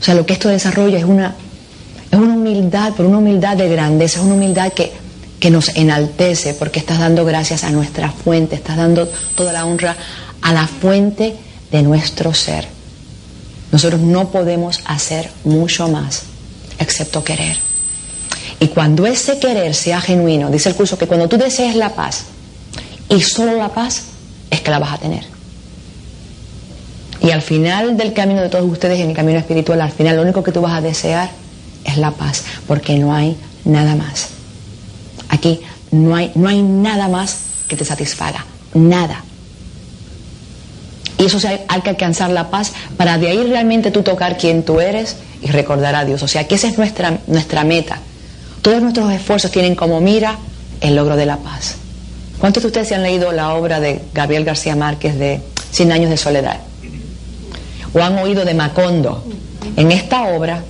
[0.00, 1.34] o sea, lo que esto desarrolla es una,
[2.10, 4.92] es una humildad, pero una humildad de grandeza, es una humildad que,
[5.38, 9.96] que nos enaltece porque estás dando gracias a nuestra fuente, estás dando toda la honra
[10.42, 11.36] a la fuente
[11.70, 12.66] de nuestro ser.
[13.72, 16.22] Nosotros no podemos hacer mucho más
[16.80, 17.56] excepto querer.
[18.58, 22.24] Y cuando ese querer sea genuino, dice el curso que cuando tú desees la paz
[23.08, 24.02] y solo la paz,
[24.50, 25.24] es que la vas a tener.
[27.22, 30.22] Y al final del camino de todos ustedes, en el camino espiritual, al final lo
[30.22, 31.30] único que tú vas a desear
[31.84, 34.28] es la paz, porque no hay nada más.
[35.28, 37.38] Aquí no hay, no hay nada más
[37.68, 39.24] que te satisfaga, nada.
[41.18, 44.62] Y eso sea, hay que alcanzar la paz para de ahí realmente tú tocar quién
[44.62, 46.22] tú eres y recordar a Dios.
[46.22, 47.98] O sea que esa es nuestra, nuestra meta.
[48.62, 50.38] Todos nuestros esfuerzos tienen como mira
[50.80, 51.76] el logro de la paz.
[52.38, 56.10] ¿Cuántos de ustedes se han leído la obra de Gabriel García Márquez de Cien años
[56.10, 56.60] de soledad?
[57.92, 59.24] ¿O han oído de Macondo?
[59.76, 60.64] En esta obra,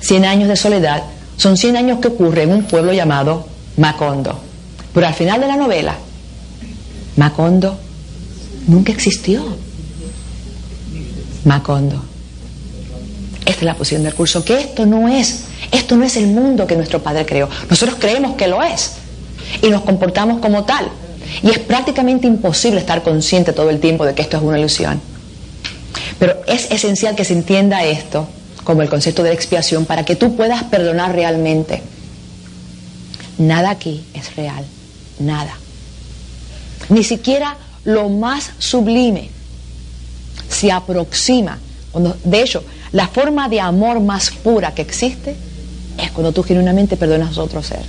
[0.00, 1.02] Cien años de soledad,
[1.36, 4.38] son 100 años que ocurre en un pueblo llamado Macondo.
[4.94, 5.96] Pero al final de la novela,
[7.16, 7.78] Macondo
[8.66, 9.44] nunca existió.
[11.44, 12.02] Macondo.
[13.40, 16.66] Esta es la posición del curso, que esto no es, esto no es el mundo
[16.66, 17.48] que nuestro Padre creó.
[17.70, 18.94] Nosotros creemos que lo es
[19.62, 20.88] y nos comportamos como tal.
[21.42, 25.00] Y es prácticamente imposible estar consciente todo el tiempo de que esto es una ilusión.
[26.18, 28.26] Pero es esencial que se entienda esto
[28.66, 31.82] como el concepto de la expiación para que tú puedas perdonar realmente.
[33.38, 34.64] Nada aquí es real,
[35.20, 35.56] nada.
[36.88, 39.30] Ni siquiera lo más sublime
[40.48, 41.60] se aproxima.
[42.24, 45.36] De hecho, la forma de amor más pura que existe
[45.96, 47.84] es cuando tú genuinamente perdonas a otro ser.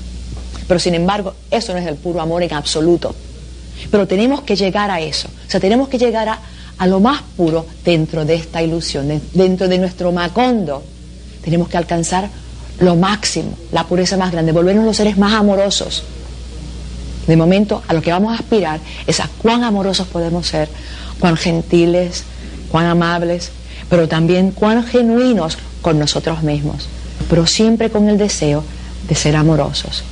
[0.68, 3.16] Pero sin embargo, eso no es el puro amor en absoluto.
[3.90, 5.28] Pero tenemos que llegar a eso.
[5.48, 6.40] O sea, tenemos que llegar a,
[6.78, 10.84] a lo más puro dentro de esta ilusión, dentro de nuestro macondo.
[11.44, 12.30] Tenemos que alcanzar
[12.80, 16.04] lo máximo, la pureza más grande, volvernos los seres más amorosos.
[17.26, 20.70] De momento, a lo que vamos a aspirar es a cuán amorosos podemos ser,
[21.20, 22.24] cuán gentiles,
[22.72, 23.52] cuán amables,
[23.90, 26.88] pero también cuán genuinos con nosotros mismos,
[27.30, 28.64] pero siempre con el deseo
[29.08, 30.04] de ser amorosos.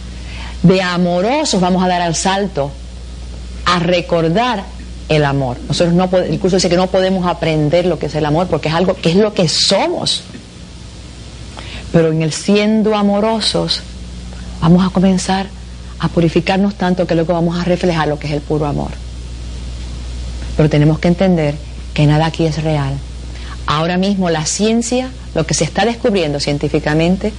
[0.63, 2.71] De amorosos vamos a dar al salto
[3.65, 4.63] a recordar
[5.09, 5.57] el amor.
[5.67, 8.69] Nosotros no el curso dice que no podemos aprender lo que es el amor porque
[8.69, 10.23] es algo que es lo que somos.
[11.91, 13.81] Pero en el siendo amorosos
[14.61, 15.47] vamos a comenzar
[15.99, 18.91] a purificarnos tanto que luego vamos a reflejar lo que es el puro amor.
[20.57, 21.55] Pero tenemos que entender
[21.93, 22.93] que nada aquí es real.
[23.67, 27.31] Ahora mismo la ciencia, lo que se está descubriendo científicamente,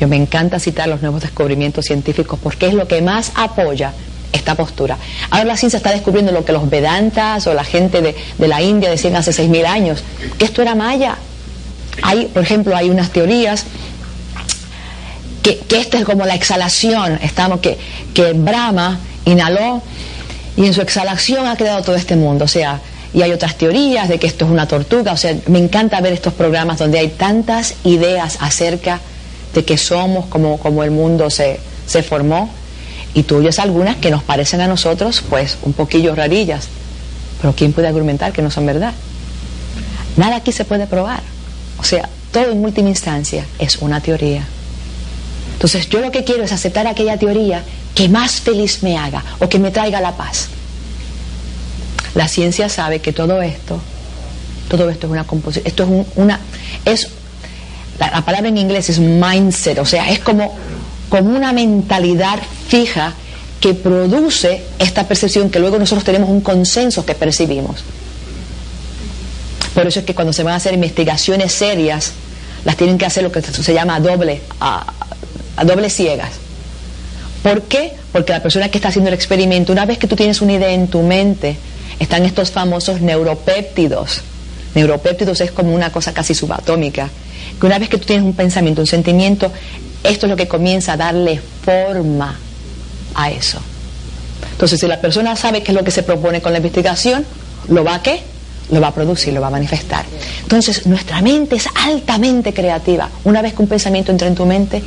[0.00, 3.92] yo me encanta citar los nuevos descubrimientos científicos porque es lo que más apoya
[4.32, 4.96] esta postura.
[5.30, 8.90] Ahora la ciencia está descubriendo lo que los Vedantas o la gente de, la India
[8.90, 10.02] decían hace 6.000 años,
[10.38, 11.16] que esto era maya.
[12.02, 13.64] Hay, por ejemplo, hay unas teorías
[15.42, 17.78] que, que esta es como la exhalación, estamos, que,
[18.14, 19.82] que Brahma inhaló
[20.56, 22.44] y en su exhalación ha creado todo este mundo.
[22.44, 22.80] O sea,
[23.12, 25.12] y hay otras teorías de que esto es una tortuga.
[25.12, 29.00] O sea, me encanta ver estos programas donde hay tantas ideas acerca
[29.54, 32.50] de que somos, como, como el mundo se, se formó.
[33.14, 36.68] Y tú oyes algunas que nos parecen a nosotros, pues, un poquillo rarillas.
[37.40, 38.92] Pero ¿quién puede argumentar que no son verdad?
[40.16, 41.22] Nada aquí se puede probar.
[41.78, 44.46] O sea, todo en última instancia es una teoría.
[45.54, 47.62] Entonces yo lo que quiero es aceptar aquella teoría
[47.94, 50.48] que más feliz me haga o que me traiga la paz.
[52.14, 53.80] La ciencia sabe que todo esto,
[54.68, 56.40] todo esto es una composición, esto es una,
[56.84, 57.08] es,
[57.98, 60.56] la, palabra en inglés es mindset, o sea, es como,
[61.08, 62.38] como una mentalidad
[62.70, 63.14] fija
[63.60, 67.84] que produce esta percepción que luego nosotros tenemos un consenso que percibimos.
[69.74, 72.12] Por eso es que cuando se van a hacer investigaciones serias,
[72.64, 74.40] las tienen que hacer lo que se llama doble,
[75.64, 76.30] doble ciegas.
[77.42, 77.92] ¿Por qué?
[78.12, 80.70] Porque la persona que está haciendo el experimento, una vez que tú tienes una idea
[80.70, 81.56] en tu mente,
[81.98, 84.22] están estos famosos neuropéptidos.
[84.74, 87.08] Neuropéptidos es como una cosa casi subatómica.
[87.58, 89.52] Que una vez que tú tienes un pensamiento, un sentimiento,
[90.02, 92.38] esto es lo que comienza a darle forma
[93.22, 93.60] a eso.
[94.52, 97.24] Entonces, si la persona sabe qué es lo que se propone con la investigación,
[97.68, 98.20] ¿lo va a qué?
[98.70, 100.04] Lo va a producir, lo va a manifestar.
[100.42, 103.08] Entonces, nuestra mente es altamente creativa.
[103.24, 104.82] Una vez que un pensamiento entra en tu mente,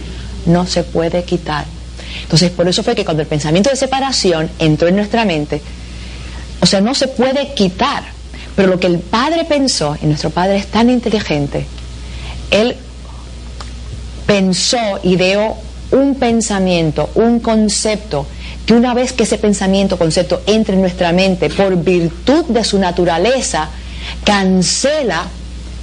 [0.45, 1.65] no se puede quitar.
[2.21, 5.61] Entonces, por eso fue que cuando el pensamiento de separación entró en nuestra mente,
[6.61, 8.03] o sea, no se puede quitar.
[8.55, 11.65] Pero lo que el Padre pensó, y nuestro Padre es tan inteligente,
[12.51, 12.75] Él
[14.27, 15.57] pensó, ideó
[15.93, 18.25] un pensamiento, un concepto,
[18.65, 22.79] que una vez que ese pensamiento, concepto entre en nuestra mente por virtud de su
[22.79, 23.69] naturaleza,
[24.23, 25.27] cancela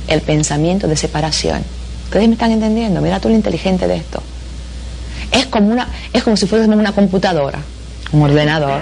[0.09, 1.63] el pensamiento de separación.
[2.05, 3.01] ¿Ustedes me están entendiendo?
[3.01, 4.21] Mira tú lo inteligente de esto.
[5.31, 7.61] Es como, una, es como si fuésemos una computadora,
[8.11, 8.81] un ordenador,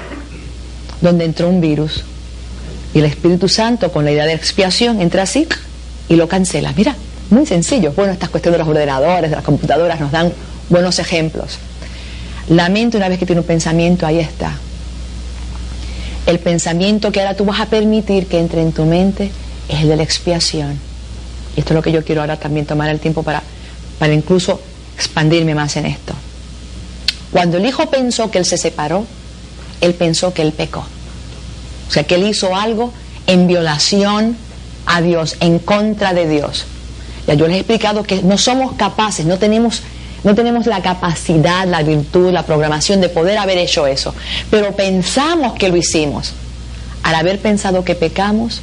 [1.03, 2.05] donde entró un virus.
[2.95, 5.47] Y el Espíritu Santo, con la idea de expiación, entra así
[6.09, 6.73] y lo cancela.
[6.75, 6.97] Mira,
[7.29, 7.93] muy sencillo.
[7.93, 10.33] Bueno, estas cuestiones de los ordenadores, de las computadoras, nos dan
[10.69, 11.59] buenos ejemplos.
[12.49, 14.57] La mente, una vez que tiene un pensamiento, ahí está.
[16.27, 19.31] El pensamiento que ahora tú vas a permitir que entre en tu mente
[19.69, 20.79] es el de la expiación.
[21.57, 23.43] Y esto es lo que yo quiero ahora también tomar el tiempo para,
[23.99, 24.61] para incluso
[24.97, 26.15] expandirme más en esto.
[27.31, 29.07] Cuando el hijo pensó que él se separó,
[29.81, 30.85] él pensó que él pecó.
[31.89, 32.93] O sea, que él hizo algo
[33.27, 34.37] en violación
[34.87, 36.65] a Dios, en contra de Dios.
[37.27, 39.83] Ya yo les he explicado que no somos capaces, no tenemos,
[40.25, 44.15] no tenemos la capacidad, la virtud, la programación de poder haber hecho eso.
[44.51, 46.33] Pero pensamos que lo hicimos.
[47.03, 48.61] Al haber pensado que pecamos,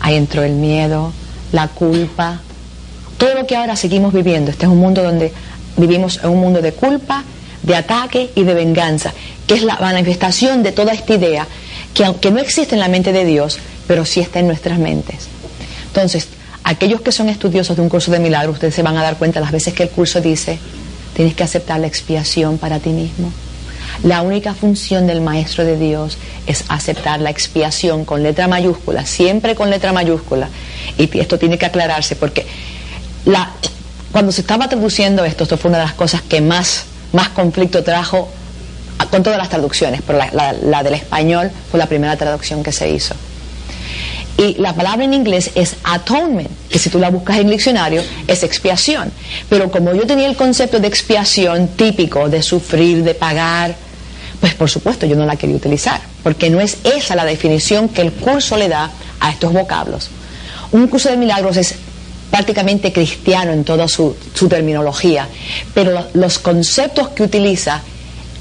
[0.00, 1.12] ahí entró el miedo,
[1.52, 2.40] la culpa,
[3.16, 4.50] todo lo que ahora seguimos viviendo.
[4.50, 5.32] Este es un mundo donde
[5.76, 7.24] vivimos en un mundo de culpa
[7.62, 9.12] de ataque y de venganza,
[9.46, 11.46] que es la manifestación de toda esta idea
[11.94, 15.28] que aunque no existe en la mente de Dios, pero sí está en nuestras mentes.
[15.86, 16.28] Entonces,
[16.64, 19.40] aquellos que son estudiosos de un curso de milagros, ustedes se van a dar cuenta
[19.40, 20.58] las veces que el curso dice,
[21.14, 23.32] tienes que aceptar la expiación para ti mismo.
[24.02, 29.54] La única función del Maestro de Dios es aceptar la expiación con letra mayúscula, siempre
[29.54, 30.48] con letra mayúscula.
[30.96, 32.46] Y esto tiene que aclararse porque
[34.10, 37.82] cuando se estaba traduciendo esto, esto fue una de las cosas que más más conflicto
[37.82, 38.28] trajo
[39.10, 43.14] con todas las traducciones, pero la, del español fue la primera traducción que se hizo.
[44.42, 48.02] Y la palabra en inglés es atonement, que si tú la buscas en el diccionario
[48.26, 49.12] es expiación.
[49.48, 53.76] Pero como yo tenía el concepto de expiación típico, de sufrir, de pagar,
[54.40, 58.02] pues por supuesto yo no la quería utilizar, porque no es esa la definición que
[58.02, 58.90] el curso le da
[59.20, 60.10] a estos vocablos.
[60.72, 61.76] Un curso de milagros es
[62.28, 64.16] prácticamente cristiano en toda su,
[64.50, 65.28] terminología,
[65.72, 67.80] pero los conceptos que utiliza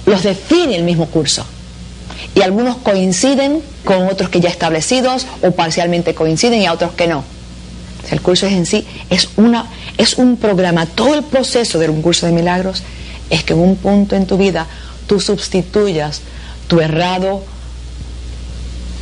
[0.08, 1.46] los define el mismo curso.
[2.36, 7.08] Y algunos coinciden con otros que ya establecidos o parcialmente coinciden y a otros que
[7.08, 7.24] no.
[8.10, 9.68] el curso en sí es, una,
[9.98, 12.84] es un programa, todo el proceso de un curso de milagros
[13.30, 14.68] es que en un punto en tu vida
[15.08, 16.22] tú sustituyas
[16.68, 17.44] tu errado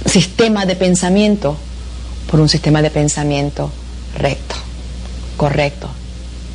[0.06, 1.58] sistema de pensamiento
[2.30, 3.72] por un sistema de pensamiento
[4.18, 4.56] recto
[5.40, 5.88] correcto.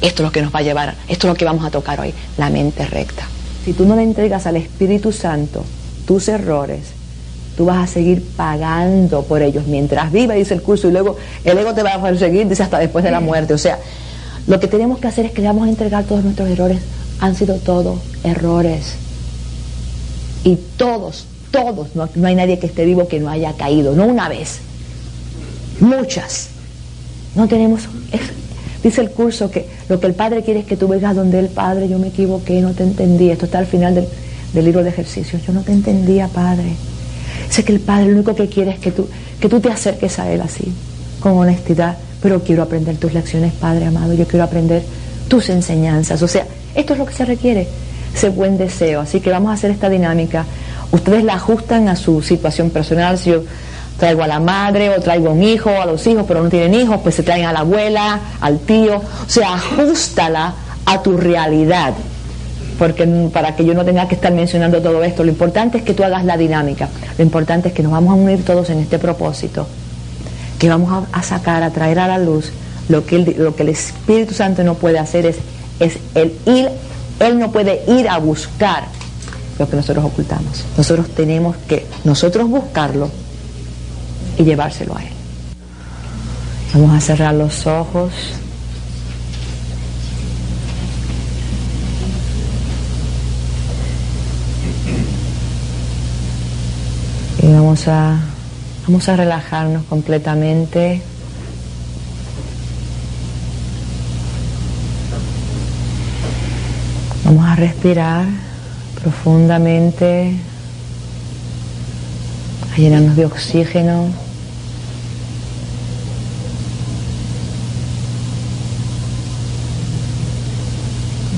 [0.03, 1.99] Esto es lo que nos va a llevar, esto es lo que vamos a tocar
[1.99, 3.27] hoy, la mente recta.
[3.65, 5.65] Si tú no le entregas al Espíritu Santo
[6.07, 6.81] tus errores,
[7.57, 11.59] tú vas a seguir pagando por ellos mientras viva, dice el curso, y luego el
[11.59, 13.55] ego te va a perseguir, dice hasta después de la muerte.
[13.55, 13.79] O sea,
[14.47, 16.79] lo que tenemos que hacer es que le vamos a entregar todos nuestros errores.
[17.21, 18.95] Han sido todos errores.
[20.43, 24.05] Y todos, todos, no, no hay nadie que esté vivo que no haya caído, no
[24.05, 24.59] una vez,
[25.81, 26.49] muchas.
[27.35, 27.89] No tenemos,
[28.85, 31.49] Dice el curso que lo que el Padre quiere es que tú vengas donde el
[31.49, 33.31] Padre, yo me equivoqué, no te entendí.
[33.31, 34.07] Esto está al final del
[34.63, 35.43] libro de ejercicios.
[35.47, 36.77] Yo no te entendía, Padre.
[37.51, 39.09] Sé que el Padre lo único que quiere es que tú,
[39.41, 40.73] que tú te acerques a Él así,
[41.21, 41.97] con honestidad.
[42.23, 44.15] Pero quiero aprender tus lecciones, Padre amado.
[44.15, 44.83] Yo quiero aprender
[45.29, 46.23] tus enseñanzas.
[46.23, 47.69] O sea, esto es lo que se requiere,
[48.15, 49.01] ese buen deseo.
[49.01, 50.45] Así que vamos a hacer esta dinámica.
[50.93, 53.19] Ustedes la ajustan a su situación personal.
[53.19, 53.43] Si yo
[53.99, 56.75] traigo a la madre o traigo a un hijo, a los hijos, pero no tienen
[56.75, 58.97] hijos, pues se traen a la abuela, al tío.
[58.97, 60.55] O sea, ajustala
[60.87, 61.95] a tu realidad.
[62.79, 65.95] Porque para que yo no tenga que estar mencionando todo esto, lo importante es que
[65.95, 66.89] tú hagas la dinámica.
[67.17, 69.67] Lo importante es que nos vamos a unir todos en este propósito.
[70.59, 72.51] Que vamos a, sacar, a traer a la luz
[72.89, 75.37] lo que, el, lo que el Espíritu Santo no puede hacer es,
[75.79, 76.69] es el ir,
[77.21, 78.85] Él no puede ir a buscar
[79.59, 80.65] lo que nosotros ocultamos.
[80.77, 83.09] Nosotros tenemos que nosotros buscarlo
[84.37, 85.11] y llevárselo a Él.
[86.75, 88.13] Vamos a cerrar los ojos.
[97.45, 98.17] Y vamos a,
[98.87, 101.03] vamos a relajarnos completamente.
[107.27, 108.25] Vamos a respirar
[108.99, 110.37] profundamente,
[112.73, 114.09] a llenarnos de oxígeno.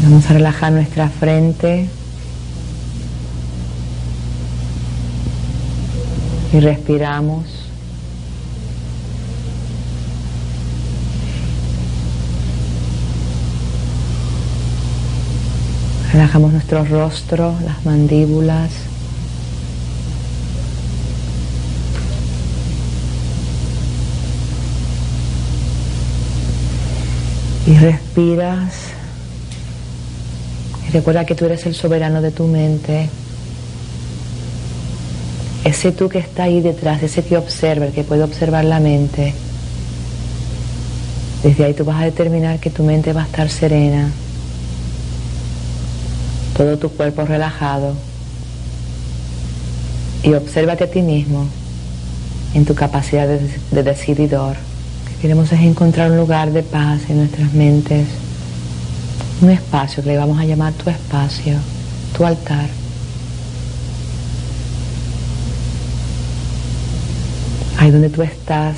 [0.05, 1.96] Vamos a relajar nuestra frente.
[6.57, 7.45] Y respiramos.
[16.15, 18.71] Relajamos nuestro rostro, las mandíbulas.
[27.67, 28.73] Y respiras.
[30.89, 33.11] Y recuerda que tú eres el soberano de tu mente.
[35.67, 39.35] Ese tú que está ahí detrás, ese que observa, el que puede observar la mente.
[41.43, 44.13] Desde ahí tú vas a determinar que tu mente va a estar serena
[46.57, 47.95] todo tu cuerpo relajado
[50.23, 51.49] y obsérvate a ti mismo
[52.55, 54.55] en tu capacidad de, decididor.
[54.55, 58.07] Lo que queremos es encontrar un lugar de paz en nuestras mentes,
[59.43, 61.55] un espacio que le vamos a llamar tu espacio,
[62.17, 62.69] tu altar.
[67.93, 68.77] Donde tú estás,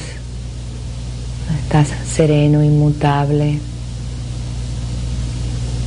[1.63, 3.59] estás sereno, inmutable,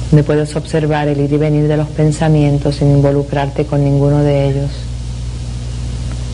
[0.09, 4.49] donde puedes observar el ir y venir de los pensamientos sin involucrarte con ninguno de
[4.49, 4.71] ellos.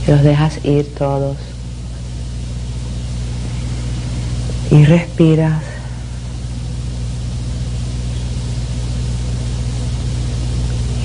[0.07, 1.35] Y los dejas ir todos.
[4.71, 5.61] Y respiras.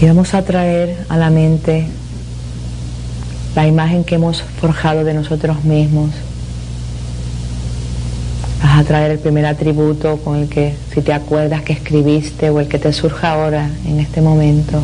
[0.01, 1.89] Y vamos a traer a la mente
[3.55, 6.11] la imagen que hemos forjado de nosotros mismos
[8.63, 12.61] Vas a traer el primer atributo con el que, si te acuerdas que escribiste o
[12.61, 14.81] el que te surja ahora, en este momento.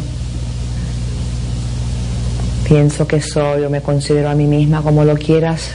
[2.67, 5.71] Pienso que soy o me considero a mí misma como lo quieras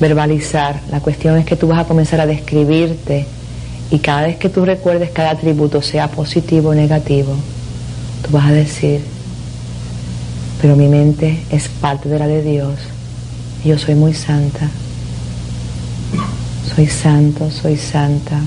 [0.00, 0.80] verbalizar.
[0.90, 3.26] La cuestión es que tú vas a comenzar a describirte
[3.92, 7.34] y cada vez que tú recuerdes cada atributo, sea positivo o negativo,
[8.22, 9.02] tú vas a decir,
[10.60, 12.74] pero mi mente es parte de la de Dios
[13.64, 14.70] yo soy muy santa
[16.74, 18.40] soy santo, soy santa.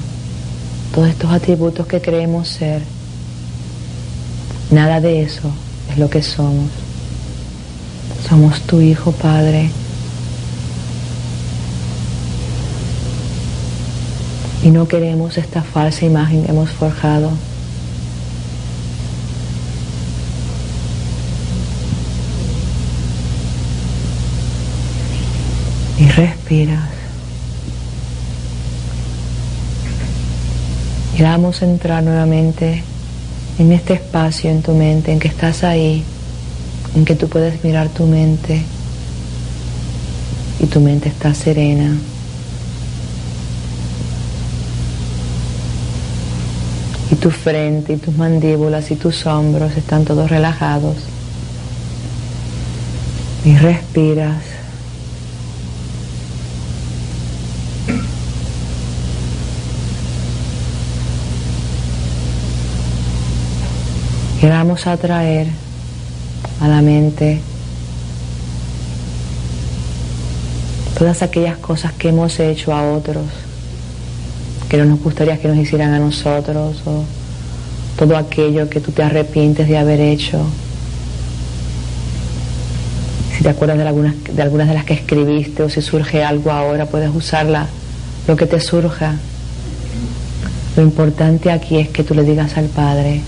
[0.93, 2.81] Todos estos atributos que creemos ser,
[4.71, 5.51] nada de eso
[5.91, 6.69] es lo que somos.
[8.27, 9.69] Somos tu Hijo Padre.
[14.63, 17.31] Y no queremos esta falsa imagen que hemos forjado.
[26.15, 26.89] Respiras.
[31.17, 32.83] Y vamos a entrar nuevamente
[33.59, 36.03] en este espacio en tu mente, en que estás ahí,
[36.95, 38.63] en que tú puedes mirar tu mente
[40.59, 41.95] y tu mente está serena.
[47.11, 50.95] Y tu frente y tus mandíbulas y tus hombros están todos relajados.
[53.45, 54.52] Y respiras.
[64.43, 65.47] Que vamos a traer
[66.59, 67.39] a la mente
[70.99, 73.23] todas aquellas cosas que hemos hecho a otros,
[74.67, 77.05] que no nos gustaría que nos hicieran a nosotros, o
[77.97, 80.45] todo aquello que tú te arrepientes de haber hecho,
[83.37, 86.51] Si te acuerdas de algunas, de algunas de las que escribiste o si surge algo
[86.51, 87.67] ahora, puedes usarla,
[88.27, 89.15] lo que te surja.
[90.75, 93.21] Lo importante aquí es que tú le digas al Padre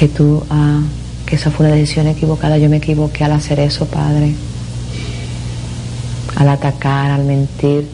[0.00, 0.80] que tú, ah,
[1.26, 4.34] que esa fue una decisión equivocada, yo me equivoqué al hacer eso, Padre.
[6.36, 7.86] Al atacar, al mentir.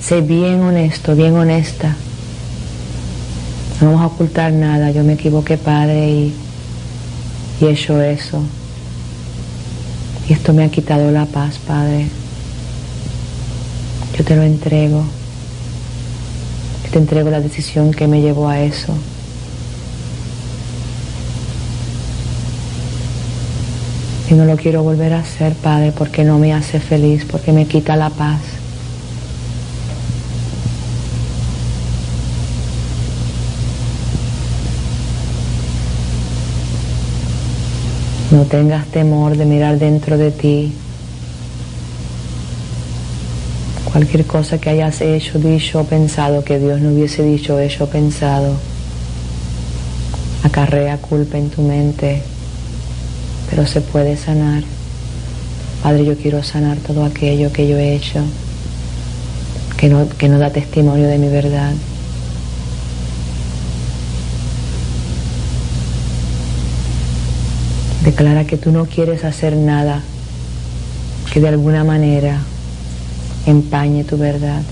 [0.00, 1.94] Sé bien honesto, bien honesta.
[3.80, 6.34] No vamos a ocultar nada, yo me equivoqué, Padre, y,
[7.60, 8.42] y he hecho eso.
[10.28, 12.08] Y esto me ha quitado la paz, Padre.
[14.18, 15.04] Yo te lo entrego.
[16.86, 18.92] Yo te entrego la decisión que me llevó a eso.
[24.32, 27.66] Y no lo quiero volver a hacer, Padre, porque no me hace feliz, porque me
[27.66, 28.40] quita la paz.
[38.30, 40.72] No tengas temor de mirar dentro de ti.
[43.92, 47.88] Cualquier cosa que hayas hecho, dicho o pensado que Dios no hubiese dicho, hecho o
[47.88, 48.54] pensado,
[50.42, 52.31] acarrea culpa en tu mente,
[53.52, 54.62] pero se puede sanar.
[55.82, 58.24] Padre, yo quiero sanar todo aquello que yo he hecho,
[59.76, 61.74] que no, que no da testimonio de mi verdad.
[68.02, 70.00] Declara que tú no quieres hacer nada
[71.30, 72.38] que de alguna manera
[73.44, 74.62] empañe tu verdad.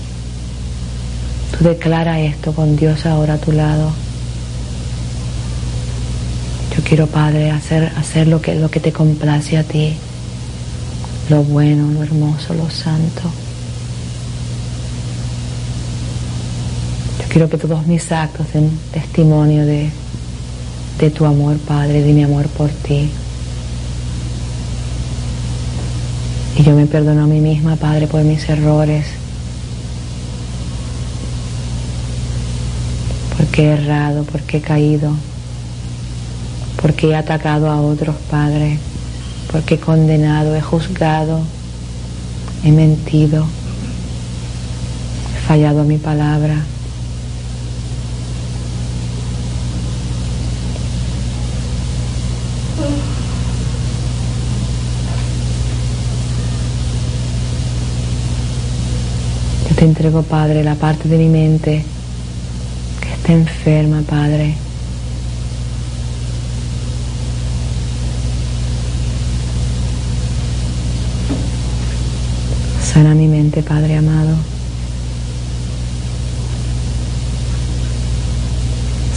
[1.55, 3.91] Tú declara esto con Dios ahora a tu lado.
[6.91, 9.93] Quiero, Padre, hacer, hacer lo, que, lo que te complace a ti,
[11.29, 13.21] lo bueno, lo hermoso, lo santo.
[17.17, 19.89] Yo quiero que todos mis actos den testimonio de,
[20.99, 23.09] de tu amor, Padre, de mi amor por ti.
[26.57, 29.05] Y yo me perdono a mí misma, Padre, por mis errores.
[33.37, 35.30] Porque he errado, porque he caído.
[36.81, 38.79] Porque he atacado a otros, Padre.
[39.51, 41.41] Porque he condenado, he juzgado,
[42.63, 43.45] he mentido.
[45.35, 46.55] He fallado a mi palabra.
[59.81, 61.83] te entrego, Padre, la parte de mi mente
[63.01, 64.53] que está enferma, Padre.
[72.93, 74.35] Sana mi mente, Padre amado.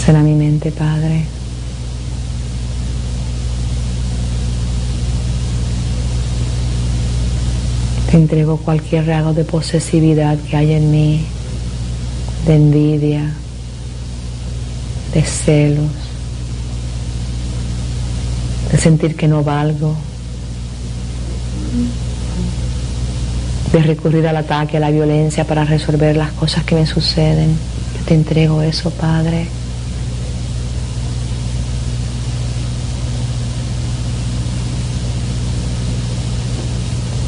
[0.05, 1.25] Sana mi mente, Padre.
[8.17, 11.25] entrego cualquier rasgo de posesividad que haya en mí,
[12.47, 13.33] de envidia,
[15.13, 15.91] de celos,
[18.71, 19.97] de sentir que no valgo,
[23.75, 27.49] de recurrir al ataque, a la violencia para resolver las cosas que me suceden.
[27.99, 29.49] Yo te entrego eso, Padre.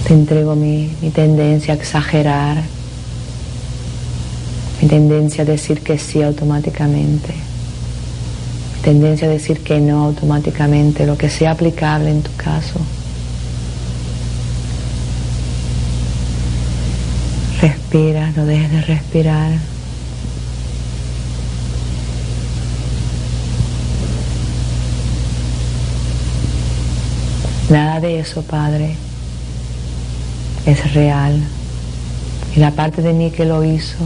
[0.07, 2.63] Te entrego mi, tendencia a exagerar,
[4.81, 7.35] mi tendencia a decir que sí automáticamente,
[8.77, 12.79] mi tendencia a decir que no automáticamente, lo que sea aplicable en tu caso.
[17.61, 19.53] Respira, no dejes de respirar.
[27.71, 28.95] Nada de eso, Padre
[30.67, 31.41] es real.
[32.55, 33.99] Y la parte de mí que lo hizo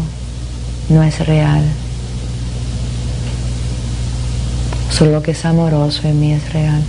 [0.88, 1.62] no es real.
[4.90, 6.82] Solo lo que es amoroso en mí es real.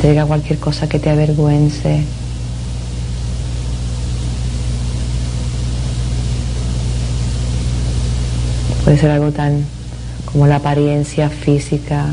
[0.00, 2.00] Entrega cualquier cosa que te avergüence.
[8.82, 9.62] Puede ser algo tan
[10.24, 12.06] como la apariencia física,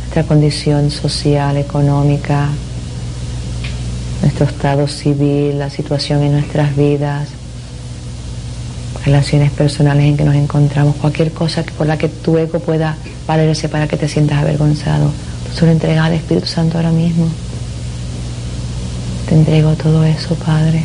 [0.00, 2.48] nuestra condición social, económica,
[4.20, 7.28] nuestro estado civil, la situación en nuestras vidas,
[9.04, 12.96] relaciones personales en que nos encontramos, cualquier cosa por la que tu ego pueda
[13.28, 15.12] valerse para que te sientas avergonzado.
[15.54, 17.28] Solo entregas al Espíritu Santo ahora mismo.
[19.28, 20.82] Te entrego todo eso, Padre.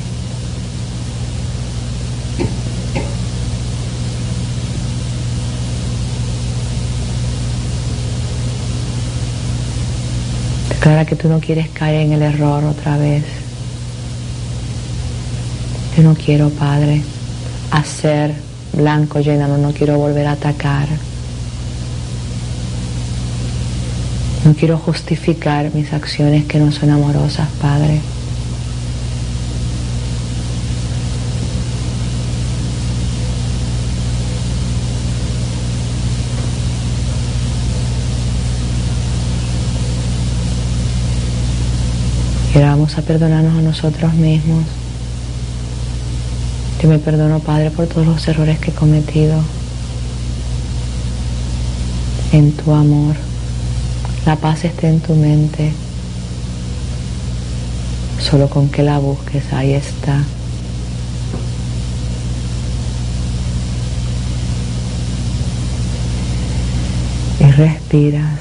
[10.70, 13.24] Declara que tú no quieres caer en el error otra vez.
[15.98, 17.02] Yo no quiero, Padre,
[17.72, 18.36] hacer
[18.74, 20.88] blanco llenado, no quiero volver a atacar.
[24.48, 28.00] No quiero justificar mis acciones que no son amorosas, Padre.
[42.54, 44.64] Y ahora vamos a perdonarnos a nosotros mismos.
[46.82, 49.42] Yo me perdono, Padre, por todos los errores que he cometido
[52.32, 53.27] en tu amor.
[54.28, 55.72] La paz está en tu mente.
[58.20, 60.22] Solo con que la busques, ahí está.
[67.40, 68.38] Y respiras.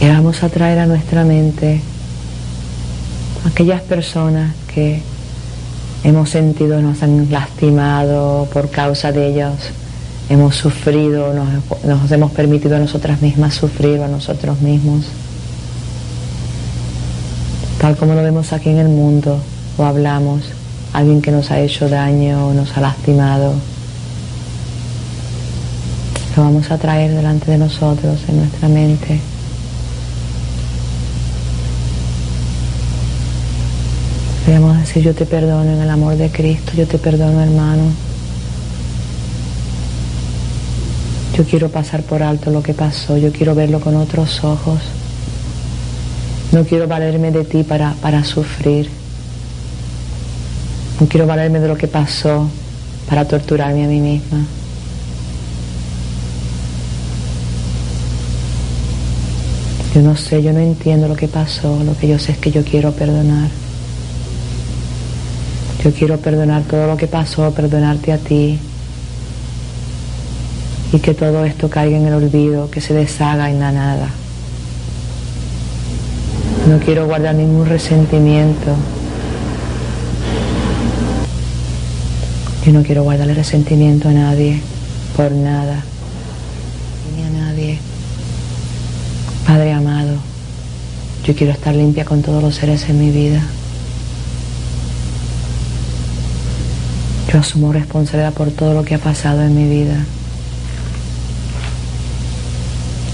[0.00, 1.80] Y vamos a traer a nuestra mente
[3.46, 5.02] aquellas personas que
[6.02, 9.70] hemos sentido nos han lastimado por causa de ellos,
[10.28, 15.06] hemos sufrido, nos, hemos permitido a nosotras mismas sufrir a nosotros mismos,
[17.80, 19.38] tal como lo vemos aquí en el mundo
[19.78, 20.42] o hablamos,
[20.92, 23.54] alguien que nos ha hecho daño o nos ha lastimado.
[26.36, 29.20] Lo vamos a traer delante de nosotros en nuestra mente.
[34.44, 38.05] Podríamos decir, yo te perdono en el amor de Cristo, yo te perdono hermano.
[41.36, 44.80] Yo quiero pasar por alto lo que pasó, yo quiero verlo con otros ojos.
[46.50, 48.88] No quiero valerme de ti para, para sufrir.
[50.98, 52.48] No quiero valerme de lo que pasó
[53.06, 54.46] para torturarme a mí misma.
[59.94, 62.50] Yo no sé, yo no entiendo lo que pasó, lo que yo sé es que
[62.50, 63.50] yo quiero perdonar.
[65.84, 68.58] Yo quiero perdonar todo lo que pasó, perdonarte a ti.
[70.96, 74.08] Y que todo esto caiga en el olvido, que se deshaga en la nada.
[76.66, 78.74] No quiero guardar ningún resentimiento.
[82.64, 84.62] Yo no quiero guardarle resentimiento a nadie,
[85.14, 85.82] por nada,
[87.14, 87.78] ni a nadie.
[89.46, 90.16] Padre amado,
[91.26, 93.42] yo quiero estar limpia con todos los seres en mi vida.
[97.30, 100.02] Yo asumo responsabilidad por todo lo que ha pasado en mi vida.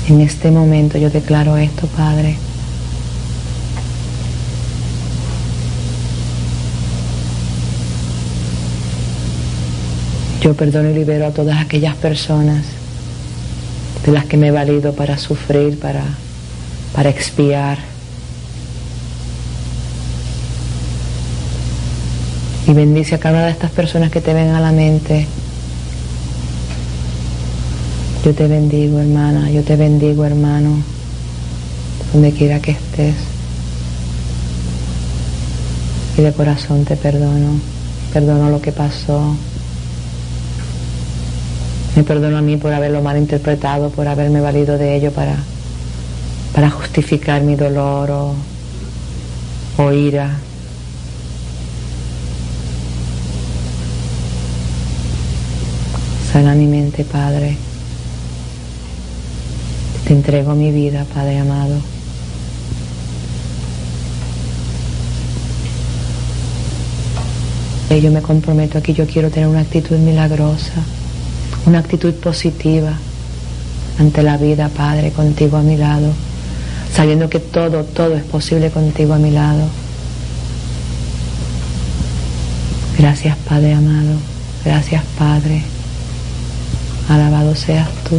[0.08, 2.36] En este momento yo declaro esto, Padre.
[10.42, 12.64] Yo perdono y libero a todas aquellas personas
[14.04, 16.02] de las que me he valido para sufrir, para,
[16.94, 17.78] para expiar
[22.66, 25.26] Y bendice a cada una de estas personas que te ven a la mente.
[28.24, 30.76] Yo te bendigo, hermana, yo te bendigo, hermano,
[32.12, 33.16] donde quiera que estés.
[36.16, 37.58] Y de corazón te perdono,
[38.12, 39.34] perdono lo que pasó.
[41.96, 45.34] Me perdono a mí por haberlo malinterpretado, por haberme valido de ello para,
[46.54, 48.34] para justificar mi dolor o,
[49.78, 50.30] o ira.
[56.32, 57.71] Sana mi mente, Padre.
[60.12, 61.74] Entrego mi vida, Padre amado.
[67.88, 70.82] Yo me comprometo aquí, yo quiero tener una actitud milagrosa,
[71.64, 72.92] una actitud positiva
[73.98, 76.12] ante la vida, Padre, contigo a mi lado,
[76.94, 79.64] sabiendo que todo, todo es posible contigo a mi lado.
[82.98, 84.18] Gracias, Padre amado.
[84.62, 85.62] Gracias, Padre.
[87.08, 88.18] Alabado seas tú.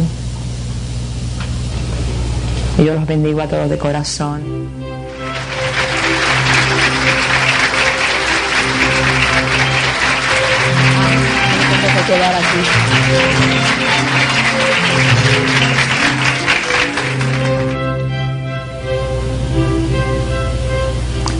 [2.78, 4.42] Y yo los bendigo a todos de corazón.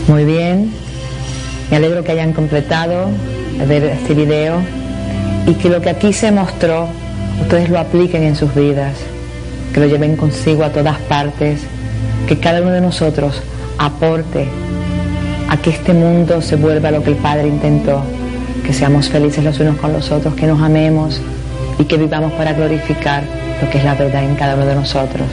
[0.07, 0.71] Muy bien,
[1.69, 3.09] me alegro que hayan completado
[3.67, 4.61] ver este video.
[5.47, 6.87] Y que lo que aquí se mostró
[7.41, 8.95] ustedes lo apliquen en sus vidas,
[9.75, 11.59] que lo lleven consigo a todas partes
[12.29, 13.41] que cada uno de nosotros
[13.77, 14.47] aporte
[15.49, 18.01] a que este mundo se vuelva lo que el Padre intentó,
[18.65, 21.19] que seamos felices los unos con los otros, que nos amemos
[21.77, 23.23] y que vivamos para glorificar
[23.61, 25.27] lo que es la verdad en cada uno de nosotros.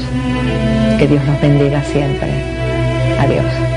[0.98, 2.28] Que Dios nos bendiga siempre.
[3.20, 3.71] Adiós.